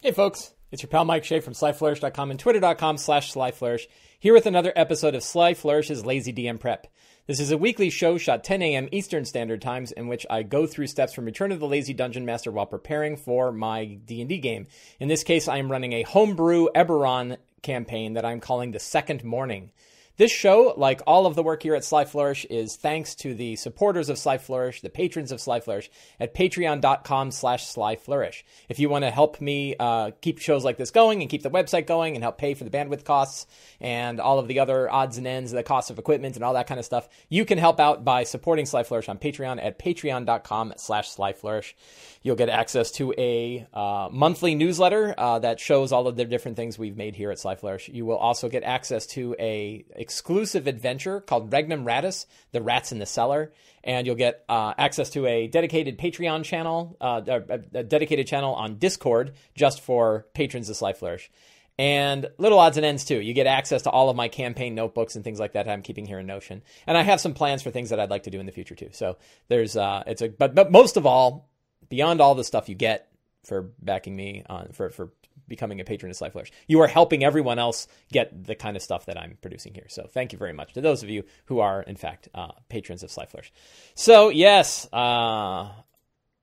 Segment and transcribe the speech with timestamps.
[0.00, 0.54] Hey, folks.
[0.70, 3.88] It's your pal Mike Shea from SlyFlourish.com and Twitter.com slash SlyFlourish,
[4.20, 6.86] here with another episode of Sly Flourish's Lazy DM Prep.
[7.26, 8.88] This is a weekly show shot 10 a.m.
[8.92, 12.24] Eastern Standard Times in which I go through steps from Return of the Lazy Dungeon
[12.24, 14.68] Master while preparing for my D&D game.
[15.00, 19.24] In this case, I am running a homebrew Eberron campaign that I'm calling The Second
[19.24, 19.72] Morning.
[20.18, 23.54] This show, like all of the work here at Sly Flourish, is thanks to the
[23.54, 28.44] supporters of Sly Flourish, the patrons of Sly Flourish, at patreon.com slash Sly Flourish.
[28.68, 31.52] If you want to help me uh, keep shows like this going and keep the
[31.52, 33.46] website going and help pay for the bandwidth costs
[33.80, 36.66] and all of the other odds and ends, the cost of equipment and all that
[36.66, 40.74] kind of stuff, you can help out by supporting Sly Flourish on Patreon at patreon.com
[40.78, 41.76] slash Sly Flourish.
[42.24, 46.56] You'll get access to a uh, monthly newsletter uh, that shows all of the different
[46.56, 47.88] things we've made here at Sly Flourish.
[47.88, 52.98] You will also get access to a exclusive adventure called Regnum Ratus, The Rats in
[52.98, 53.52] the Cellar,
[53.84, 58.54] and you'll get uh, access to a dedicated Patreon channel, uh, a, a dedicated channel
[58.54, 61.30] on Discord just for patrons of Sly Flourish.
[61.78, 63.20] And little odds and ends too.
[63.20, 66.06] You get access to all of my campaign notebooks and things like that I'm keeping
[66.06, 66.62] here in Notion.
[66.86, 68.74] And I have some plans for things that I'd like to do in the future
[68.74, 68.88] too.
[68.92, 71.50] So there's uh it's a but but most of all,
[71.90, 73.12] beyond all the stuff you get
[73.44, 75.12] for backing me on for for
[75.48, 76.52] becoming a patron of Sly Flourish.
[76.66, 79.86] You are helping everyone else get the kind of stuff that I'm producing here.
[79.88, 83.02] So thank you very much to those of you who are, in fact, uh, patrons
[83.02, 83.52] of Sly Flourish.
[83.94, 85.70] So, yes, uh,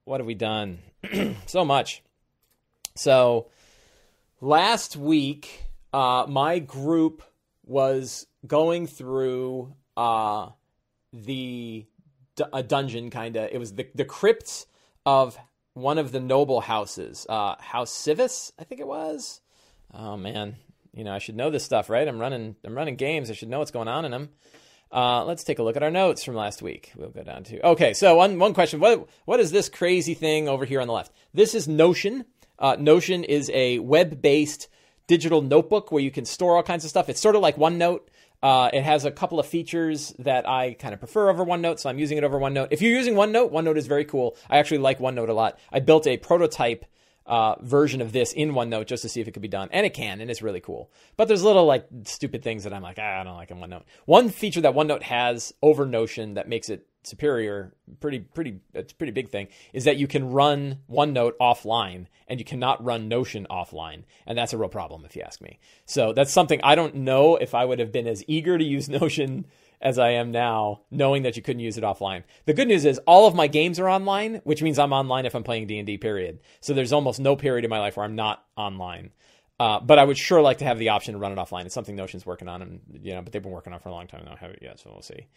[0.05, 0.79] what have we done?
[1.45, 2.03] so much.
[2.95, 3.47] So,
[4.41, 7.23] last week, uh, my group
[7.65, 10.49] was going through uh,
[11.11, 11.85] the
[12.51, 13.49] a dungeon, kind of.
[13.51, 14.65] It was the, the crypts
[15.05, 15.37] of
[15.75, 19.41] one of the noble houses, uh, House Sivis, I think it was.
[19.93, 20.55] Oh man,
[20.93, 22.07] you know I should know this stuff, right?
[22.07, 23.29] I'm running, I'm running games.
[23.29, 24.29] I should know what's going on in them.
[24.91, 26.91] Uh, let's take a look at our notes from last week.
[26.95, 27.93] We'll go down to okay.
[27.93, 31.11] So one one question: what what is this crazy thing over here on the left?
[31.33, 32.25] This is Notion.
[32.57, 34.69] Uh, Notion is a web based
[35.07, 37.09] digital notebook where you can store all kinds of stuff.
[37.09, 38.01] It's sort of like OneNote.
[38.41, 41.89] Uh, it has a couple of features that I kind of prefer over OneNote, so
[41.89, 42.67] I'm using it over OneNote.
[42.71, 44.37] If you're using OneNote, OneNote is very cool.
[44.49, 45.57] I actually like OneNote a lot.
[45.71, 46.85] I built a prototype
[47.25, 49.85] uh, version of this in OneNote just to see if it could be done, and
[49.85, 50.91] it can, and it's really cool.
[51.17, 53.83] But there's little like stupid things that I'm like, ah, I don't like in OneNote.
[54.05, 59.11] One feature that OneNote has over Notion that makes it superior, pretty pretty it's pretty
[59.11, 64.03] big thing, is that you can run OneNote offline and you cannot run Notion offline,
[64.25, 65.59] and that's a real problem if you ask me.
[65.85, 68.89] So that's something I don't know if I would have been as eager to use
[69.01, 69.45] Notion
[69.81, 72.23] as I am now, knowing that you couldn't use it offline.
[72.45, 75.35] The good news is all of my games are online, which means I'm online if
[75.35, 75.97] I'm playing D and D.
[75.97, 76.39] Period.
[76.61, 79.11] So there's almost no period in my life where I'm not online.
[79.57, 81.65] Uh, but I would sure like to have the option to run it offline.
[81.65, 83.89] It's something Notion's working on, and you know, but they've been working on it for
[83.89, 84.35] a long time now.
[84.35, 85.27] Haven't yet, so we'll see.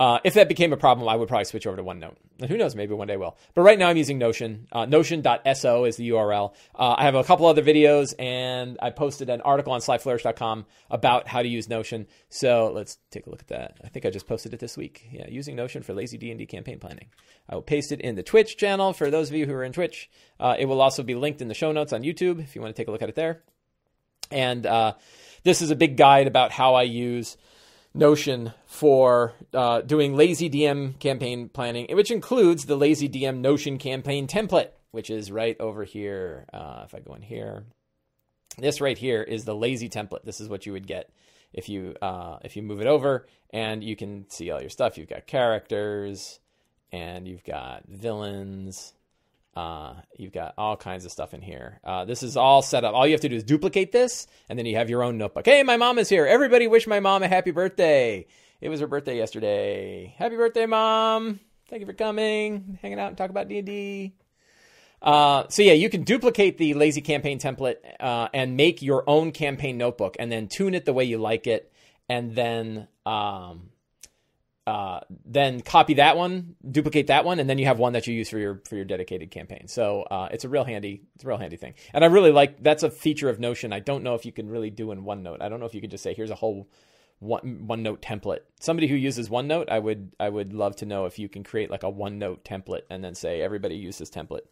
[0.00, 2.16] Uh, if that became a problem, I would probably switch over to OneNote.
[2.40, 2.74] And Who knows?
[2.74, 3.36] Maybe one day will.
[3.52, 4.66] But right now, I'm using Notion.
[4.72, 6.54] Uh, Notion.so is the URL.
[6.74, 11.28] Uh, I have a couple other videos, and I posted an article on SlyFlourish.com about
[11.28, 12.06] how to use Notion.
[12.30, 13.76] So let's take a look at that.
[13.84, 15.06] I think I just posted it this week.
[15.12, 17.08] Yeah, using Notion for lazy D&D campaign planning.
[17.46, 19.74] I will paste it in the Twitch channel for those of you who are in
[19.74, 20.08] Twitch.
[20.40, 22.74] Uh, it will also be linked in the show notes on YouTube if you want
[22.74, 23.42] to take a look at it there.
[24.30, 24.94] And uh,
[25.42, 27.36] this is a big guide about how I use
[27.92, 34.26] Notion for uh, doing lazy DM campaign planning, which includes the lazy DM Notion campaign
[34.26, 36.46] template, which is right over here.
[36.52, 37.64] Uh, if I go in here,
[38.58, 40.24] this right here is the lazy template.
[40.24, 41.10] This is what you would get
[41.52, 44.96] if you uh, if you move it over, and you can see all your stuff.
[44.96, 46.38] You've got characters,
[46.92, 48.94] and you've got villains,
[49.56, 51.80] uh, you've got all kinds of stuff in here.
[51.82, 52.94] Uh, this is all set up.
[52.94, 55.46] All you have to do is duplicate this, and then you have your own notebook.
[55.46, 56.26] Hey, my mom is here.
[56.26, 58.26] Everybody wish my mom a happy birthday.
[58.60, 60.14] It was her birthday yesterday.
[60.18, 61.40] Happy birthday, mom.
[61.68, 64.14] Thank you for coming, hanging out, and talk about D&D.
[65.02, 69.32] Uh, so yeah, you can duplicate the lazy campaign template uh, and make your own
[69.32, 71.72] campaign notebook, and then tune it the way you like it,
[72.08, 73.70] and then um,
[74.70, 78.14] uh, then copy that one, duplicate that one, and then you have one that you
[78.14, 79.66] use for your for your dedicated campaign.
[79.66, 82.62] So uh, it's a real handy it's a real handy thing, and I really like
[82.62, 83.72] that's a feature of Notion.
[83.72, 85.42] I don't know if you can really do in OneNote.
[85.42, 86.68] I don't know if you could just say here's a whole
[87.18, 88.40] one OneNote template.
[88.60, 91.68] Somebody who uses OneNote, I would I would love to know if you can create
[91.68, 94.46] like a OneNote template and then say everybody use this template.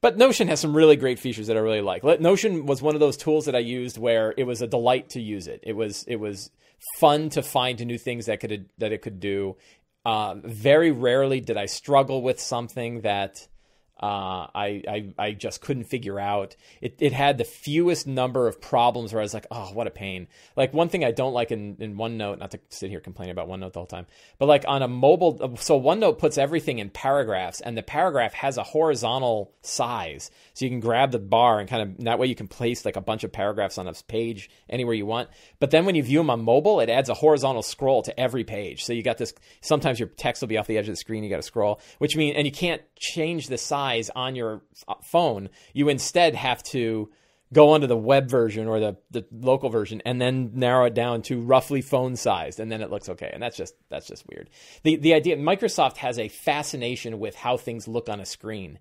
[0.00, 2.02] But Notion has some really great features that I really like.
[2.20, 5.20] Notion was one of those tools that I used where it was a delight to
[5.20, 5.60] use it.
[5.62, 6.50] It was it was
[6.98, 9.56] fun to find new things that could that it could do.
[10.04, 13.48] Uh, very rarely did I struggle with something that
[13.98, 16.54] uh, I, I I just couldn't figure out.
[16.82, 19.90] It it had the fewest number of problems where I was like, oh, what a
[19.90, 20.28] pain.
[20.54, 23.48] Like one thing I don't like in, in OneNote, not to sit here complaining about
[23.48, 24.06] OneNote the whole time,
[24.38, 28.58] but like on a mobile, so OneNote puts everything in paragraphs, and the paragraph has
[28.58, 32.34] a horizontal size, so you can grab the bar and kind of that way you
[32.34, 35.30] can place like a bunch of paragraphs on a page anywhere you want.
[35.58, 38.44] But then when you view them on mobile, it adds a horizontal scroll to every
[38.44, 38.84] page.
[38.84, 39.32] So you got this.
[39.62, 41.24] Sometimes your text will be off the edge of the screen.
[41.24, 44.62] You got to scroll, which means and you can't change the size size on your
[45.02, 45.48] phone.
[45.72, 47.10] You instead have to
[47.52, 51.22] go onto the web version or the, the local version and then narrow it down
[51.22, 53.30] to roughly phone sized and then it looks okay.
[53.32, 54.50] And that's just that's just weird.
[54.82, 58.80] The the idea microsoft has a fascination with how things look on a screen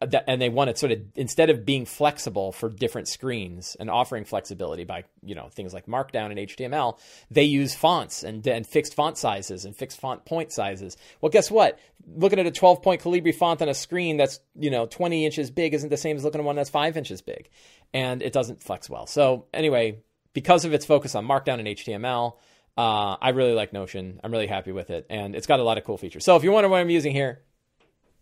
[0.00, 3.90] uh, and they want to sort of instead of being flexible for different screens and
[3.90, 6.98] offering flexibility by you know things like markdown and html
[7.30, 10.96] they use fonts and, and fixed font sizes and fixed font point sizes.
[11.20, 14.70] Well guess what looking at a 12 point calibri font on a screen that's you
[14.70, 17.48] know 20 inches big isn't the same as looking at one that's 5 inches big
[17.92, 19.98] and it doesn't flex well so anyway
[20.32, 22.34] because of its focus on markdown and html
[22.76, 25.78] uh, i really like notion i'm really happy with it and it's got a lot
[25.78, 27.42] of cool features so if you wonder what i'm using here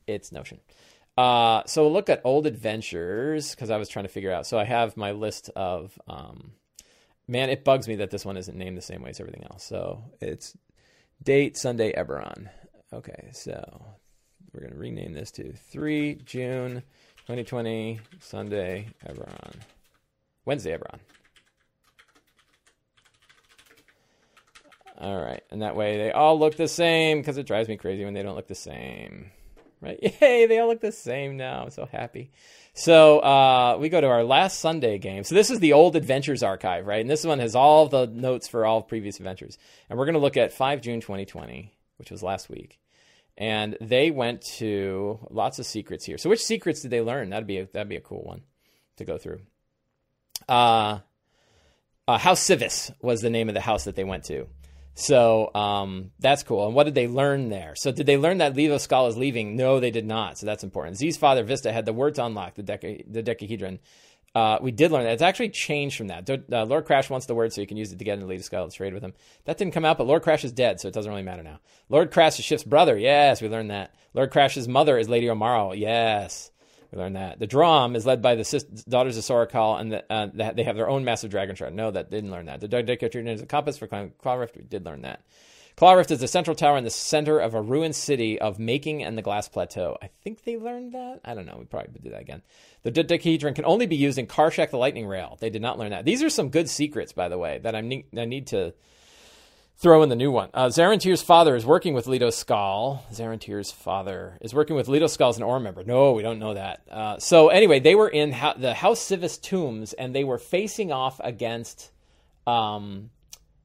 [0.06, 0.58] it's notion
[1.16, 4.46] uh, so look at old adventures because I was trying to figure out.
[4.46, 5.98] So I have my list of.
[6.08, 6.52] Um,
[7.28, 9.64] man, it bugs me that this one isn't named the same way as everything else.
[9.64, 10.56] So it's
[11.22, 12.48] date Sunday Eberron.
[12.92, 13.84] Okay, so
[14.52, 16.82] we're gonna rename this to three June
[17.26, 19.54] 2020 Sunday Eberron,
[20.44, 20.98] Wednesday Eberron.
[24.98, 28.04] All right, and that way they all look the same because it drives me crazy
[28.04, 29.30] when they don't look the same
[29.82, 29.98] right?
[30.20, 31.64] Yay, they all look the same now.
[31.64, 32.30] I'm so happy.
[32.72, 35.24] So uh, we go to our last Sunday game.
[35.24, 37.00] So this is the old Adventures archive, right?
[37.00, 39.58] And this one has all the notes for all previous adventures.
[39.90, 42.78] And we're going to look at 5 June 2020, which was last week.
[43.42, 46.16] And they went to lots of secrets here.
[46.16, 47.30] So which secrets did they learn?
[47.30, 48.42] That'd be a, that'd be a cool one
[48.98, 49.40] to go through.
[50.48, 51.00] Uh,
[52.06, 54.46] uh, House Sivis was the name of the house that they went to.
[54.94, 56.66] So um, that's cool.
[56.66, 57.74] And what did they learn there?
[57.74, 59.56] So did they learn that Leto Skal is leaving?
[59.56, 60.38] No, they did not.
[60.38, 60.98] So that's important.
[60.98, 63.80] Z's father Vista had the word to unlock the, deca- the decahedron.
[64.34, 65.12] Uh, we did learn that.
[65.12, 66.28] It's actually changed from that.
[66.30, 68.68] Uh, Lord Crash wants the word so you can use it to get into Skal
[68.68, 69.12] to trade with him.
[69.44, 71.60] That didn't come out, but Lord Crash is dead, so it doesn't really matter now.
[71.90, 72.96] Lord Crash is Shift's brother.
[72.96, 73.94] Yes, we learned that.
[74.14, 75.78] Lord Crash's mother is Lady Omaro.
[75.78, 76.50] Yes.
[76.90, 77.38] We learned that.
[77.38, 80.62] The Droaam is led by the sis- daughters of Sora Kell, and the, uh, they
[80.62, 81.74] have their own massive dragon shard.
[81.74, 82.60] No, that didn't learn that.
[82.60, 84.56] The Decahedron is a compass for Claw Rift.
[84.56, 85.22] We did learn that.
[85.76, 89.02] Claw Rift is the central tower in the center of a ruined city of Making
[89.02, 89.96] and the Glass Plateau.
[90.02, 91.20] I think they learned that.
[91.24, 91.56] I don't know.
[91.58, 92.42] We probably do that again.
[92.82, 95.38] The Decahedron can only be used in Karshak the Lightning Rail.
[95.40, 96.04] They did not learn that.
[96.04, 98.74] These are some good secrets, by the way, that I need, I need to
[99.76, 100.50] throw in the new one.
[100.54, 103.04] Uh, Zarentir's father is working with Leto Skal.
[103.12, 105.82] Zarentir's father is working with Leto Skal as an Aurum member.
[105.82, 106.82] No, we don't know that.
[106.90, 110.92] Uh, so anyway, they were in ha- the House Sivis tombs, and they were facing
[110.92, 111.90] off against
[112.46, 113.10] um,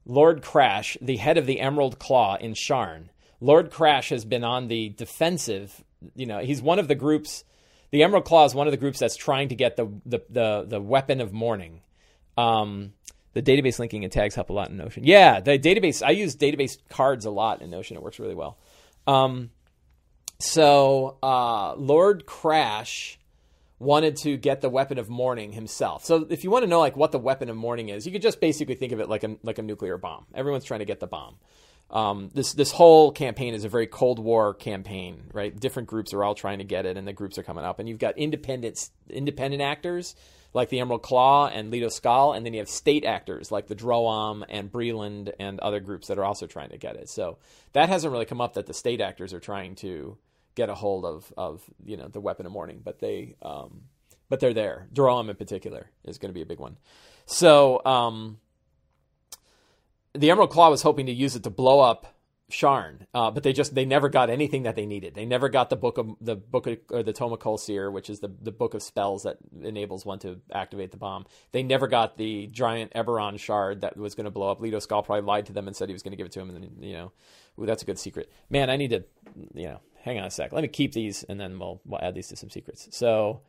[0.07, 3.09] Lord Crash, the head of the Emerald Claw in Sharn.
[3.42, 5.83] Lord Crash has been on the defensive.
[6.15, 7.44] You know, he's one of the groups.
[7.92, 10.65] The Emerald Claw is one of the groups that's trying to get the the the,
[10.68, 11.81] the weapon of mourning.
[12.38, 12.94] Um,
[13.33, 15.04] the database linking and tags help a lot in Notion.
[15.04, 16.01] Yeah, the database.
[16.04, 17.98] I use database cards a lot in Notion.
[17.98, 18.57] It works really well.
[19.06, 19.51] Um,
[20.39, 23.19] so uh, Lord Crash
[23.79, 26.03] wanted to get the weapon of mourning himself.
[26.03, 28.21] So if you want to know like what the weapon of mourning is, you could
[28.21, 30.25] just basically think of it like a like a nuclear bomb.
[30.33, 31.35] Everyone's trying to get the bomb.
[31.89, 35.57] Um, this this whole campaign is a very Cold War campaign, right?
[35.57, 37.79] Different groups are all trying to get it, and the groups are coming up.
[37.79, 40.15] And you've got independent independent actors
[40.53, 43.75] like the Emerald Claw and Leto Skal, and then you have state actors like the
[43.75, 47.10] Droaam and Breland and other groups that are also trying to get it.
[47.10, 47.38] So
[47.74, 50.17] that hasn't really come up that the state actors are trying to
[50.58, 53.84] get a hold of of you know the weapon of mourning, but they um,
[54.28, 54.90] but they're there.
[54.94, 56.78] Droaam in particular is going to be a big one.
[57.26, 58.40] So um,
[60.14, 62.18] the Emerald Claw was hoping to use it to blow up
[62.50, 65.14] Sharn, uh, but they just they never got anything that they needed.
[65.16, 68.10] They never got the book of the book of, or the Tome of Colseer, which
[68.10, 71.26] is the the book of spells that enables one to activate the bomb.
[71.52, 74.62] They never got the giant Eberron shard that was going to blow up.
[74.62, 76.40] Leto Skal probably lied to them and said he was going to give it to
[76.40, 77.12] him, and then you know,
[77.60, 78.32] ooh, that's a good secret.
[78.50, 79.04] Man, I need to,
[79.54, 80.52] you know, hang on a sec.
[80.52, 82.88] Let me keep these, and then we'll we'll add these to some secrets.
[82.92, 83.42] So.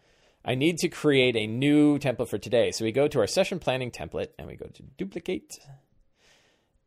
[0.45, 2.71] I need to create a new template for today.
[2.71, 5.59] So we go to our session planning template and we go to duplicate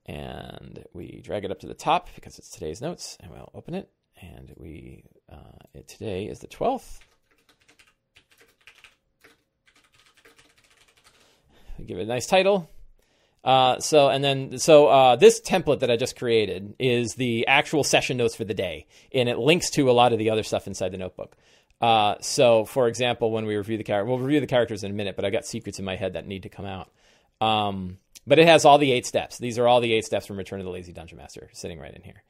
[0.06, 3.74] and we drag it up to the top because it's today's notes, and we'll open
[3.74, 3.90] it.
[4.20, 5.38] And we uh,
[5.74, 7.00] it, today is the 12th.
[11.78, 12.70] We give it a nice title.
[13.44, 17.84] Uh, so and then so uh, this template that I just created is the actual
[17.84, 20.68] session notes for the day, and it links to a lot of the other stuff
[20.68, 21.36] inside the notebook.
[21.82, 24.94] Uh, so, for example, when we review the character, we'll review the characters in a
[24.94, 26.92] minute, but I got secrets in my head that need to come out.
[27.42, 29.40] Um, but it has all the eight steps.
[29.40, 31.94] These are all the eight steps from Return of the Lazy Dungeon Master sitting right
[31.94, 32.22] in here.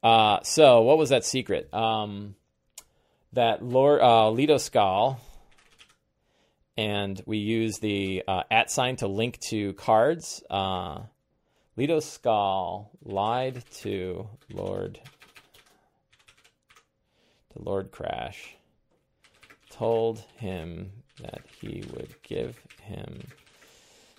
[0.00, 1.74] Uh, so, what was that secret?
[1.74, 2.36] Um,
[3.32, 5.20] that Lord uh, Leto Skal,
[6.76, 10.42] and we use the uh, at sign to link to cards.
[10.48, 11.00] Uh,
[11.76, 15.00] Leto Skal lied to Lord
[17.52, 18.56] to Lord Crash
[19.70, 20.90] told him
[21.22, 23.22] that he would give him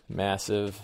[0.10, 0.79] massive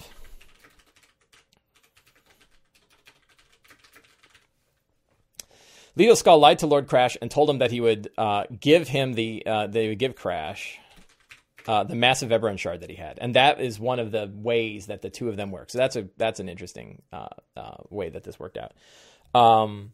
[5.95, 9.13] Leto Skal lied to Lord Crash and told him that he would uh, give him
[9.13, 10.79] the uh, they would give Crash
[11.67, 14.88] uh, the massive Eberron shard that he had, and that is one of the ways
[14.88, 15.69] that the two of them work.
[15.69, 18.74] So that's a that's an interesting uh, uh, way that this worked out.
[19.39, 19.91] Um,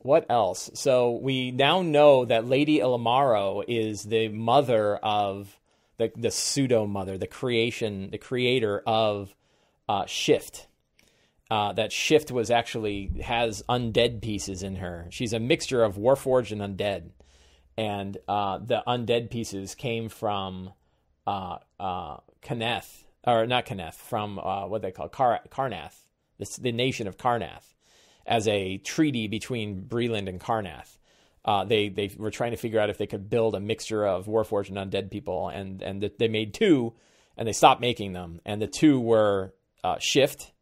[0.00, 0.70] what else?
[0.74, 5.58] So we now know that Lady Ilamaro is the mother of
[5.96, 9.34] the the pseudo mother, the creation, the creator of
[9.88, 10.66] uh, Shift.
[11.50, 15.06] Uh, that Shift was actually has undead pieces in her.
[15.10, 17.10] She's a mixture of Warforged and undead,
[17.76, 20.72] and uh, the undead pieces came from
[21.26, 25.94] uh, uh, Kaneth, or not Kaneth, from uh, what they call Kar- Karrnath,
[26.38, 27.74] the, the nation of Karrnath
[28.26, 30.98] as a treaty between Breland and Karrnath.
[31.44, 34.26] Uh, they they were trying to figure out if they could build a mixture of
[34.26, 36.94] Warforged and undead people, and and they made two,
[37.36, 39.52] and they stopped making them, and the two were
[39.82, 40.52] uh, Shift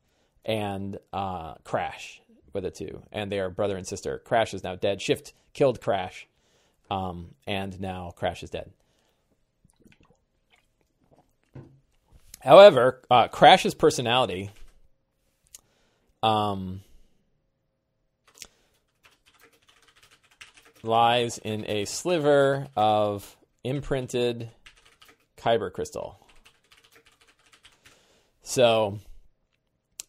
[0.44, 2.20] and uh, Crash
[2.52, 4.20] were the two, and they are brother and sister.
[4.24, 5.00] Crash is now dead.
[5.00, 6.26] Shift killed Crash,
[6.90, 8.72] um, and now Crash is dead.
[12.42, 14.50] However, uh, Crash's personality
[16.24, 16.80] um,
[20.82, 24.50] lies in a sliver of imprinted
[25.36, 26.18] Khyber crystal.
[28.42, 28.98] So,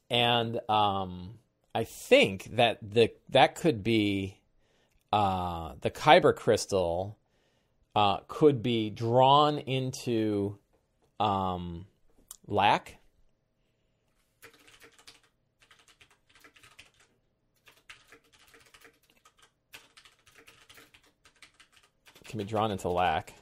[0.10, 1.36] and um,
[1.76, 4.40] I think that the that could be
[5.12, 7.16] uh, the Khyber crystal
[7.96, 10.58] uh, could be drawn into
[11.20, 11.86] um,
[12.48, 12.98] lack
[22.34, 23.36] can be drawn into lack.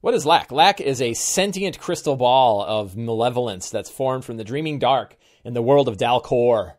[0.00, 0.50] What is lack?
[0.50, 5.54] Lack is a sentient crystal ball of malevolence that's formed from the dreaming dark in
[5.54, 6.78] the world of Dal Quor.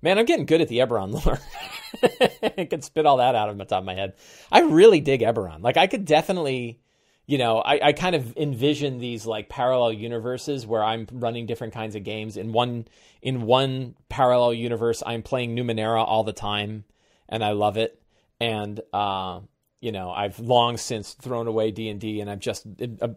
[0.00, 1.40] Man, I'm getting good at the Eberron lore.
[2.56, 4.14] I can spit all that out of the top of my head.
[4.50, 5.60] I really dig Eberron.
[5.60, 6.78] Like, I could definitely,
[7.28, 11.74] you know, I, I kind of envision these like parallel universes where I'm running different
[11.74, 12.38] kinds of games.
[12.38, 12.88] In one
[13.20, 16.84] in one parallel universe, I'm playing Numenera all the time,
[17.28, 18.00] and I love it.
[18.40, 19.40] And uh,
[19.78, 22.66] you know, I've long since thrown away D and D, and I'm just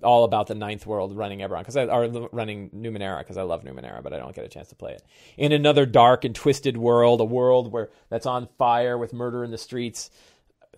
[0.03, 3.63] all about the ninth world running Eberron because I are running Numenera because I love
[3.63, 5.03] Numenera, but I don't get a chance to play it.
[5.37, 9.51] In another dark and twisted world, a world where that's on fire with murder in
[9.51, 10.09] the streets,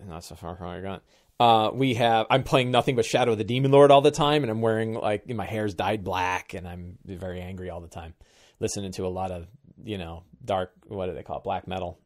[0.06, 1.00] not so far from where you're
[1.40, 4.42] Uh, we have I'm playing nothing but Shadow of the Demon Lord all the time,
[4.42, 8.14] and I'm wearing like my hair's dyed black, and I'm very angry all the time,
[8.60, 9.46] listening to a lot of
[9.82, 11.98] you know dark what do they call it black metal,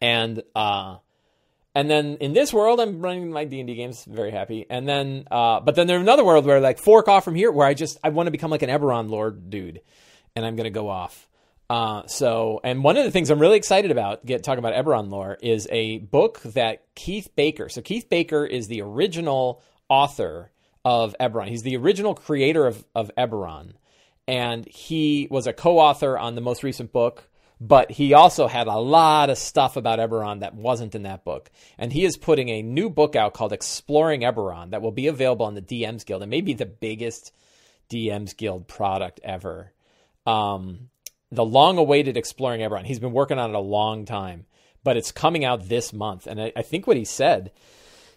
[0.00, 0.96] and uh
[1.74, 4.66] and then in this world, I'm running my D and D games, very happy.
[4.68, 7.68] And then, uh, but then there's another world where like fork off from here, where
[7.68, 9.80] I just I want to become like an Eberron Lord dude,
[10.34, 11.27] and I'm gonna go off.
[11.70, 15.10] Uh, so, and one of the things I'm really excited about, get talking about Eberron
[15.10, 17.68] lore, is a book that Keith Baker.
[17.68, 20.50] So Keith Baker is the original author
[20.84, 21.48] of Eberron.
[21.48, 23.72] He's the original creator of of Eberron,
[24.26, 27.28] and he was a co-author on the most recent book
[27.60, 31.50] but he also had a lot of stuff about Eberron that wasn't in that book.
[31.76, 35.46] And he is putting a new book out called Exploring Eberron that will be available
[35.46, 37.32] on the DMs Guild and maybe the biggest
[37.90, 39.72] DMs Guild product ever.
[40.24, 40.90] Um,
[41.30, 42.84] the long awaited Exploring Eberron.
[42.84, 44.46] He's been working on it a long time,
[44.82, 46.26] but it's coming out this month.
[46.26, 47.52] And I, I think what he said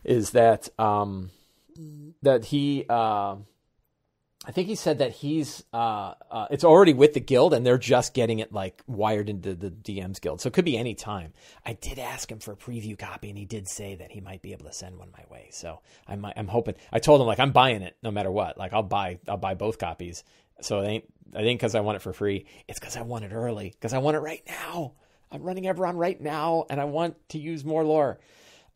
[0.03, 1.32] is that um,
[2.22, 2.86] that he.
[2.89, 3.38] Uh,
[4.44, 7.77] I think he said that he's uh, uh, it's already with the guild and they're
[7.77, 10.41] just getting it like wired into the DMs guild.
[10.41, 11.34] So it could be any time.
[11.63, 14.41] I did ask him for a preview copy and he did say that he might
[14.41, 15.50] be able to send one my way.
[15.51, 16.74] So I'm I'm hoping.
[16.91, 18.58] I told him like I'm buying it no matter what.
[18.58, 20.24] Like I'll buy I'll buy both copies.
[20.63, 22.46] So it ain't I think because I want it for free.
[22.68, 23.70] It's because I want it early.
[23.70, 24.94] Because I want it right now.
[25.32, 28.20] I'm running Eberron right now and I want to use more lore.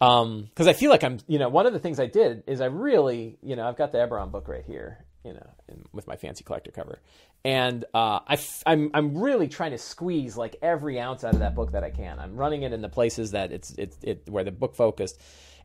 [0.02, 2.62] Um, because I feel like I'm, you know, one of the things I did is
[2.62, 6.08] I really, you know, I've got the Eberron book right here, you know, in, with
[6.08, 7.00] my fancy collector cover.
[7.44, 11.42] And uh, I f- I'm I'm really trying to squeeze like every ounce out of
[11.42, 12.18] that book that I can.
[12.20, 15.22] I'm running it in the places that it's it's it where the book focused,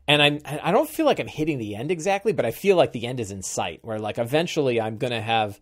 [0.07, 2.91] and I'm, I don't feel like I'm hitting the end exactly, but I feel like
[2.91, 3.79] the end is in sight.
[3.81, 5.59] Where like eventually I'm gonna have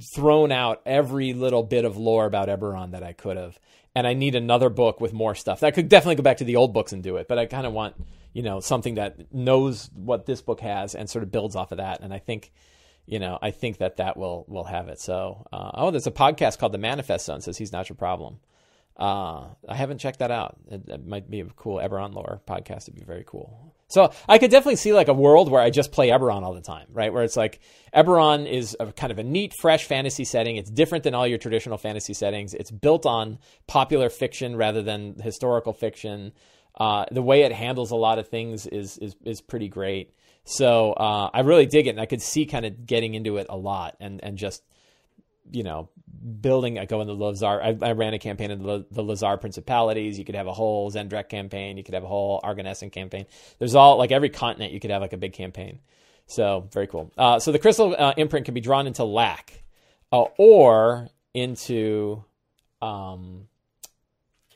[0.00, 3.58] thrown out every little bit of lore about Eberron that I could have,
[3.94, 5.62] and I need another book with more stuff.
[5.62, 7.66] I could definitely go back to the old books and do it, but I kind
[7.66, 7.94] of want
[8.32, 11.78] you know something that knows what this book has and sort of builds off of
[11.78, 12.00] that.
[12.00, 12.52] And I think
[13.06, 15.00] you know I think that that will will have it.
[15.00, 18.40] So uh, oh, there's a podcast called The Manifest Zone says he's not your problem.
[18.96, 20.56] Uh, I haven't checked that out.
[20.70, 22.82] It, it, might be a cool Eberron lore podcast.
[22.82, 23.71] It'd be very cool.
[23.92, 26.62] So I could definitely see like a world where I just play Eberron all the
[26.62, 27.12] time, right?
[27.12, 27.60] Where it's like
[27.94, 30.56] Eberron is a kind of a neat, fresh fantasy setting.
[30.56, 32.54] It's different than all your traditional fantasy settings.
[32.54, 36.32] It's built on popular fiction rather than historical fiction.
[36.74, 40.14] Uh, the way it handles a lot of things is is is pretty great.
[40.44, 43.46] So uh, I really dig it, and I could see kind of getting into it
[43.50, 44.62] a lot, and and just
[45.50, 45.88] you know,
[46.40, 47.62] building, I go in the Lhazaar.
[47.62, 50.18] I, I ran a campaign in the, the Lhazaar Principalities.
[50.18, 51.76] You could have a whole Xen'drek campaign.
[51.76, 53.26] You could have a whole Argonnessen campaign.
[53.58, 55.80] There's all, like every continent, you could have like a big campaign.
[56.26, 57.12] So, very cool.
[57.18, 59.64] Uh, so, the crystal uh, imprint can be drawn into lac
[60.12, 62.24] uh, or into
[62.80, 63.48] um,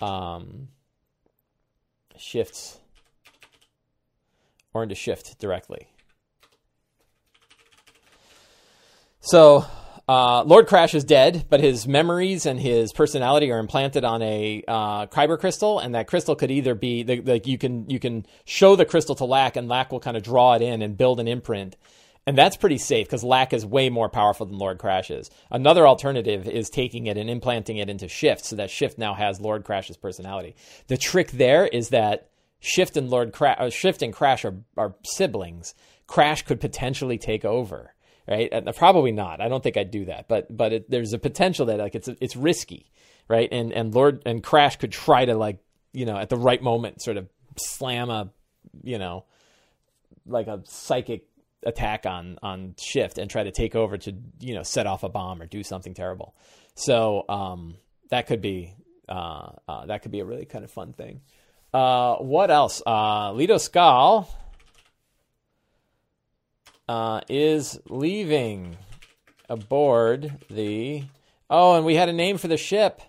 [0.00, 0.69] um,
[2.16, 2.78] shifts
[4.73, 5.88] or into shift directly.
[9.21, 9.66] So,
[10.08, 14.62] uh, Lord Crash is dead, but his memories and his personality are implanted on a
[14.68, 18.76] uh, Khyber crystal, and that crystal could either be like you can you can show
[18.76, 21.26] the crystal to Lack, and Lack will kind of draw it in and build an
[21.26, 21.76] imprint,
[22.25, 25.28] and that's pretty safe because Lack is way more powerful than Lord Crash is.
[25.50, 29.40] Another alternative is taking it and implanting it into Shift, so that Shift now has
[29.40, 30.54] Lord Crash's personality.
[30.86, 34.94] The trick there is that Shift and Lord Crash, uh, Shift and Crash are, are
[35.04, 35.75] siblings.
[36.06, 37.92] Crash could potentially take over
[38.28, 38.52] right?
[38.52, 39.40] Uh, probably not.
[39.40, 42.09] I don't think I'd do that, but but it, there's a potential that like it's
[42.21, 42.90] it's risky,
[43.28, 43.49] right?
[43.50, 45.59] And and Lord and Crash could try to like
[45.92, 47.28] you know at the right moment sort of
[47.59, 48.30] slam a
[48.83, 49.25] you know
[50.26, 51.26] like a psychic
[51.64, 55.09] attack on on shift and try to take over to you know set off a
[55.09, 56.35] bomb or do something terrible.
[56.75, 57.76] So um,
[58.11, 58.75] that could be
[59.09, 61.21] uh, uh, that could be a really kind of fun thing.
[61.73, 62.83] Uh, what else?
[62.87, 64.28] Uh, Leto Skal
[66.88, 68.76] uh, is leaving
[69.49, 71.05] aboard the.
[71.49, 73.00] Oh, and we had a name for the ship.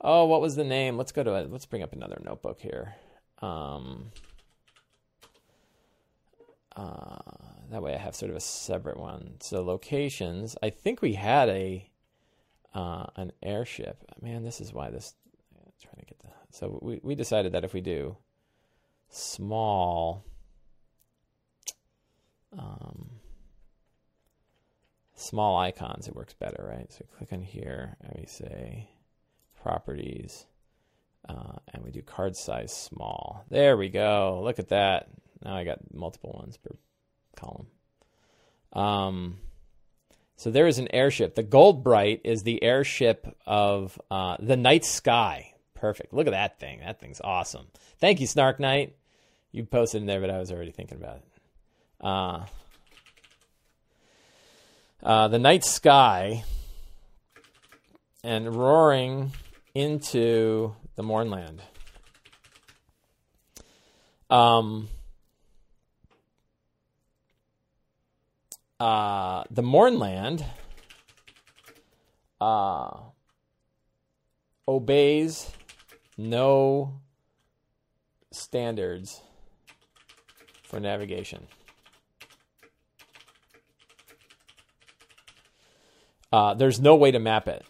[0.00, 0.96] Oh, what was the name?
[0.96, 1.50] Let's go to it.
[1.50, 2.94] Let's bring up another notebook here.
[3.40, 4.10] Um,
[6.76, 7.16] uh,
[7.70, 9.36] that way I have sort of a separate one.
[9.40, 10.56] So locations.
[10.62, 11.88] I think we had a
[12.74, 14.04] uh, an airship.
[14.20, 15.14] Man, this is why this.
[15.80, 16.28] trying to get the.
[16.50, 18.16] So we we decided that if we do
[19.08, 20.24] small
[22.58, 23.10] um,
[25.14, 26.92] small icons, it works better, right?
[26.92, 28.90] So click on here and we say
[29.62, 30.46] properties,
[31.28, 33.44] uh, and we do card size small.
[33.50, 34.40] There we go.
[34.44, 35.08] Look at that.
[35.42, 36.76] Now I got multiple ones per
[37.36, 37.66] column.
[38.72, 39.38] Um,
[40.36, 41.34] so there is an airship.
[41.34, 45.54] The Gold Bright is the airship of uh, the Night Sky.
[45.74, 46.12] Perfect.
[46.12, 46.80] Look at that thing.
[46.80, 47.66] That thing's awesome.
[47.98, 48.96] Thank you, Snark Knight.
[49.52, 51.33] You posted in there, but I was already thinking about it.
[52.00, 52.44] Uh,
[55.02, 56.44] uh, the night sky
[58.22, 59.32] and roaring
[59.74, 61.60] into the Mournland.
[64.30, 64.88] Um,
[68.80, 70.44] uh, the Mournland
[72.40, 72.96] uh,
[74.66, 75.50] obeys
[76.16, 77.00] no
[78.32, 79.20] standards
[80.62, 81.46] for navigation.
[86.34, 87.64] Uh, there's no way to map it.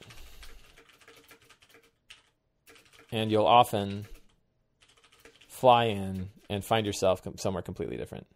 [3.12, 4.06] And you'll often
[5.48, 8.26] fly in and find yourself somewhere completely different.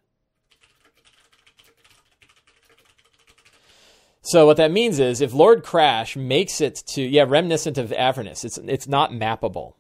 [4.21, 8.45] So what that means is if Lord Crash makes it to yeah reminiscent of Avernus,
[8.45, 9.77] it's it's not mappable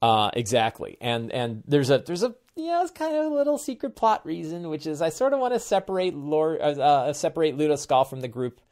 [0.00, 3.96] uh, exactly, and and there's a there's a yeah it's kind of a little secret
[3.96, 7.76] plot reason, which is I sort of want to separate Lord uh, uh, separate Leto
[7.76, 8.62] Skal from the group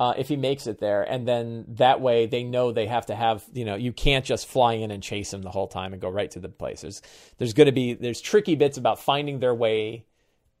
[0.00, 3.14] uh, if he makes it there, and then that way they know they have to
[3.14, 6.00] have you know you can't just fly in and chase him the whole time and
[6.00, 6.80] go right to the place.
[6.80, 7.02] There's
[7.36, 10.06] there's going to be there's tricky bits about finding their way,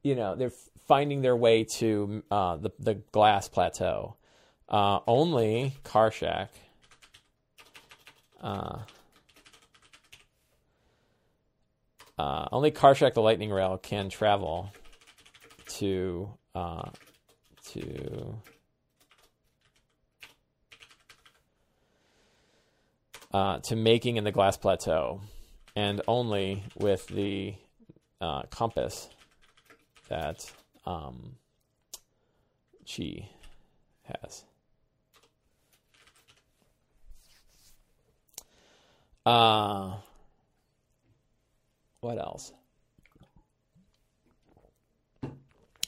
[0.02, 0.52] you know they're
[0.86, 4.16] finding their way to uh, the the glass plateau.
[4.68, 6.48] Uh, only Karshak.
[8.42, 8.80] Uh,
[12.18, 14.70] uh, only Karshak the Lightning Rail can travel
[15.78, 16.90] to uh,
[17.70, 18.34] to
[23.32, 25.20] uh, to making in the glass plateau,
[25.76, 27.54] and only with the
[28.20, 29.08] uh, compass
[30.08, 30.50] that
[30.84, 31.36] um,
[32.86, 33.28] Chi
[34.04, 34.44] has.
[39.24, 39.96] Uh,
[42.00, 42.52] what else?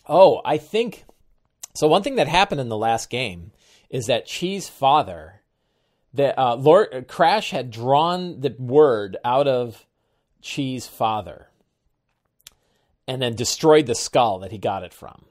[0.07, 1.05] Oh, I think
[1.74, 1.88] so.
[1.88, 3.52] One thing that happened in the last game
[3.88, 5.41] is that Chi's father,
[6.14, 9.87] that uh, Lord Crash had drawn the word out of
[10.40, 11.48] Chi's father,
[13.07, 15.25] and then destroyed the skull that he got it from.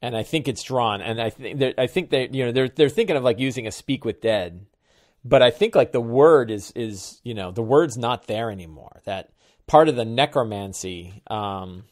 [0.00, 2.88] And I think it's drawn, and I think I think they you know they're they're
[2.88, 4.66] thinking of like using a speak with dead,
[5.24, 9.00] but I think like the word is is you know the word's not there anymore.
[9.04, 9.30] That
[9.66, 11.22] part of the necromancy.
[11.28, 11.84] Um,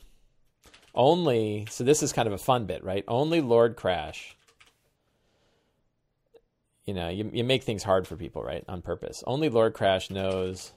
[0.94, 3.04] only so this is kind of a fun bit, right?
[3.08, 4.36] Only Lord Crash.
[6.86, 8.64] You know, you you make things hard for people, right?
[8.68, 9.22] On purpose.
[9.26, 10.72] Only Lord Crash knows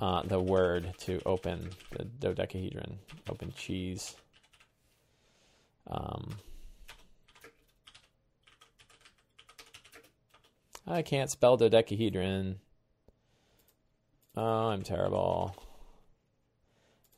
[0.00, 4.16] uh, the word to open the dodecahedron, open cheese.
[5.88, 6.30] Um,
[10.86, 12.58] I can't spell dodecahedron.
[14.36, 15.54] Oh, I'm terrible.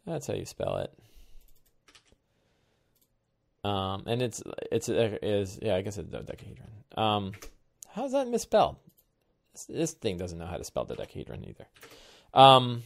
[0.06, 0.92] That's how you spell it.
[3.66, 6.68] Um, and it's it's is yeah, I guess it's dodecahedron.
[6.98, 7.32] Um,
[7.94, 8.76] how's that misspelled?
[9.52, 11.66] This, this, thing doesn't know how to spell dodecahedron either.
[12.32, 12.82] Um,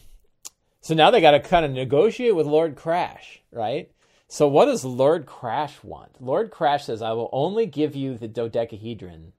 [0.81, 3.91] so now they got to kind of negotiate with Lord Crash, right?
[4.27, 6.21] So what does Lord Crash want?
[6.23, 9.33] Lord Crash says, "I will only give you the dodecahedron.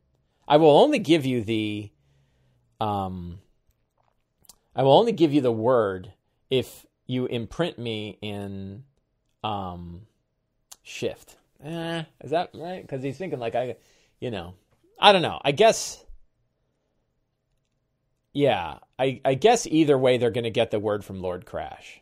[0.49, 1.91] I will only give you the
[2.81, 3.39] um.
[4.75, 6.13] I will only give you the word
[6.51, 8.83] if you imprint me in
[9.45, 10.03] um
[10.83, 11.37] shift.
[11.63, 12.83] Eh, is that right?
[12.83, 13.77] Because he's thinking like I,
[14.19, 14.55] you know,
[15.01, 15.41] I don't know.
[15.43, 16.05] I guess.
[18.33, 22.01] Yeah, I, I guess either way they're going to get the word from Lord Crash.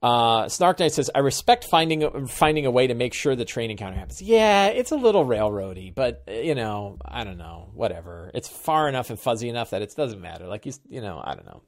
[0.00, 3.70] Uh, Snark Knight says, "I respect finding finding a way to make sure the train
[3.72, 8.30] encounter happens." Yeah, it's a little railroady, but you know, I don't know, whatever.
[8.32, 10.46] It's far enough and fuzzy enough that it doesn't matter.
[10.46, 11.62] Like you, you know, I don't know.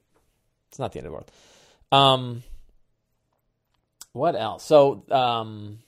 [0.69, 1.31] It's not the end of the world.
[1.91, 2.43] Um,
[4.13, 4.63] what else?
[4.63, 5.79] So, um,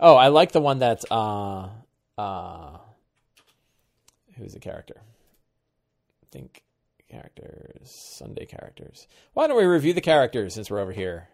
[0.00, 1.68] oh, I like the one that's uh,
[2.16, 2.78] uh,
[4.36, 4.96] who's the character?
[5.00, 6.62] I think
[7.08, 9.06] characters, Sunday characters.
[9.32, 11.28] Why don't we review the characters since we're over here?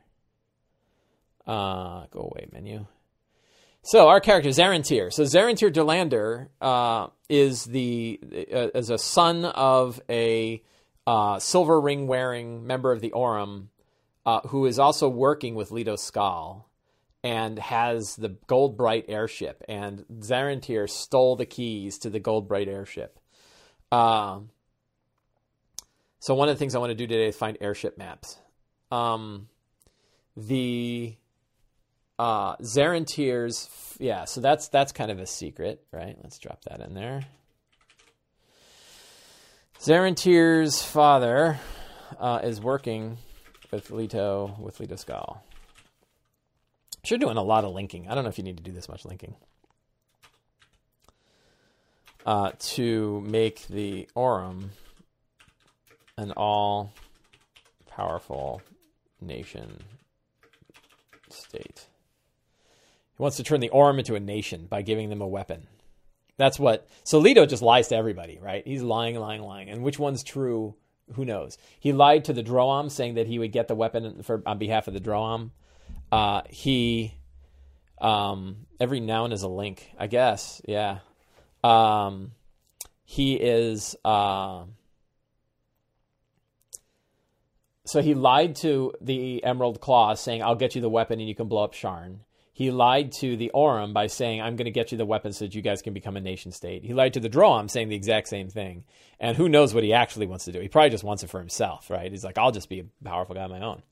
[1.47, 2.87] Uh, go away menu.
[3.83, 5.13] So our character Zarentir.
[5.13, 8.19] So Zarentir Delander uh, is the
[8.53, 10.63] uh, is a son of a
[11.07, 13.69] uh, silver ring wearing member of the Aurum
[14.25, 16.67] uh, who is also working with Leto Skal
[17.25, 19.65] and has the Gold Bright airship.
[19.67, 23.19] And Zarentir stole the keys to the Gold Bright airship.
[23.91, 24.41] Uh,
[26.21, 28.37] so one of the things I want to do today is find airship maps.
[28.93, 29.49] Um,
[30.37, 31.17] the
[32.19, 34.27] uh, Zarentir's, yeah.
[34.27, 36.17] So that's that's kind of a secret, right?
[36.23, 37.23] Let's drop that in there.
[39.81, 41.59] Zarentir's father
[42.19, 43.17] uh, is working
[43.71, 45.43] with Leto with Leto Skal.
[47.11, 48.09] You're doing a lot of linking.
[48.09, 49.35] I don't know if you need to do this much linking.
[52.27, 54.71] Uh, to make the Aurum
[56.17, 56.93] an all
[57.87, 58.63] powerful
[59.21, 59.83] nation
[61.29, 61.87] state.
[63.17, 65.67] He wants to turn the Aurum into a nation by giving them a weapon.
[66.37, 66.89] That's what.
[67.05, 68.67] So Leto just lies to everybody, right?
[68.67, 69.69] He's lying, lying, lying.
[69.69, 70.75] And which one's true?
[71.13, 71.59] who knows?
[71.79, 74.89] He lied to the Droaam, saying that he would get the weapon for on behalf
[74.89, 75.51] of the Droaam.
[76.15, 77.13] Uh, he
[78.01, 80.63] um, every noun is a link, I guess.
[80.65, 80.99] Yeah.
[81.65, 82.31] Um,
[83.05, 83.97] he is.
[84.05, 84.67] Uh,
[87.85, 91.35] so he lied to the Emerald Claw, saying, "I'll get you the weapon and you
[91.35, 92.21] can blow up Sharn."
[92.53, 95.45] He lied to the Aurum by saying, I'm going to get you the weapons so
[95.45, 96.85] that you guys can become a nation state.
[96.85, 98.85] He lied to the Droaam saying the exact same thing.
[99.19, 100.61] And who knows what he actually wants to do?
[100.61, 102.13] He probably just wants it for himself, right?
[102.13, 103.83] He's like, I'll just be a powerful guy on my own.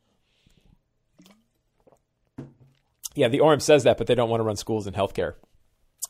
[3.14, 5.34] Yeah, the Aurum says that, but they don't want to run schools and healthcare.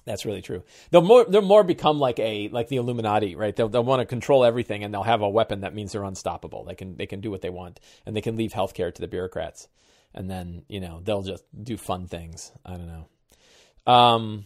[0.05, 0.65] That's really true.
[0.91, 3.55] They'll more they'll more become like a like the Illuminati, right?
[3.55, 6.65] They'll they'll want to control everything, and they'll have a weapon that means they're unstoppable.
[6.65, 9.09] They can they can do what they want, and they can leave healthcare to the
[9.09, 9.69] bureaucrats
[10.15, 12.53] and then you know they'll just do fun things.
[12.65, 13.93] I don't know.
[13.93, 14.45] Um,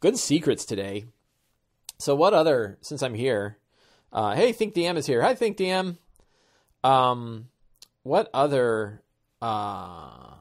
[0.00, 1.04] good secrets today.
[1.98, 2.78] So what other?
[2.80, 3.58] Since I'm here,
[4.12, 5.22] uh, hey, Think DM is here.
[5.22, 5.96] Hi, Think DM.
[6.84, 7.48] Um,
[8.02, 9.02] what other?
[9.40, 10.34] Uh,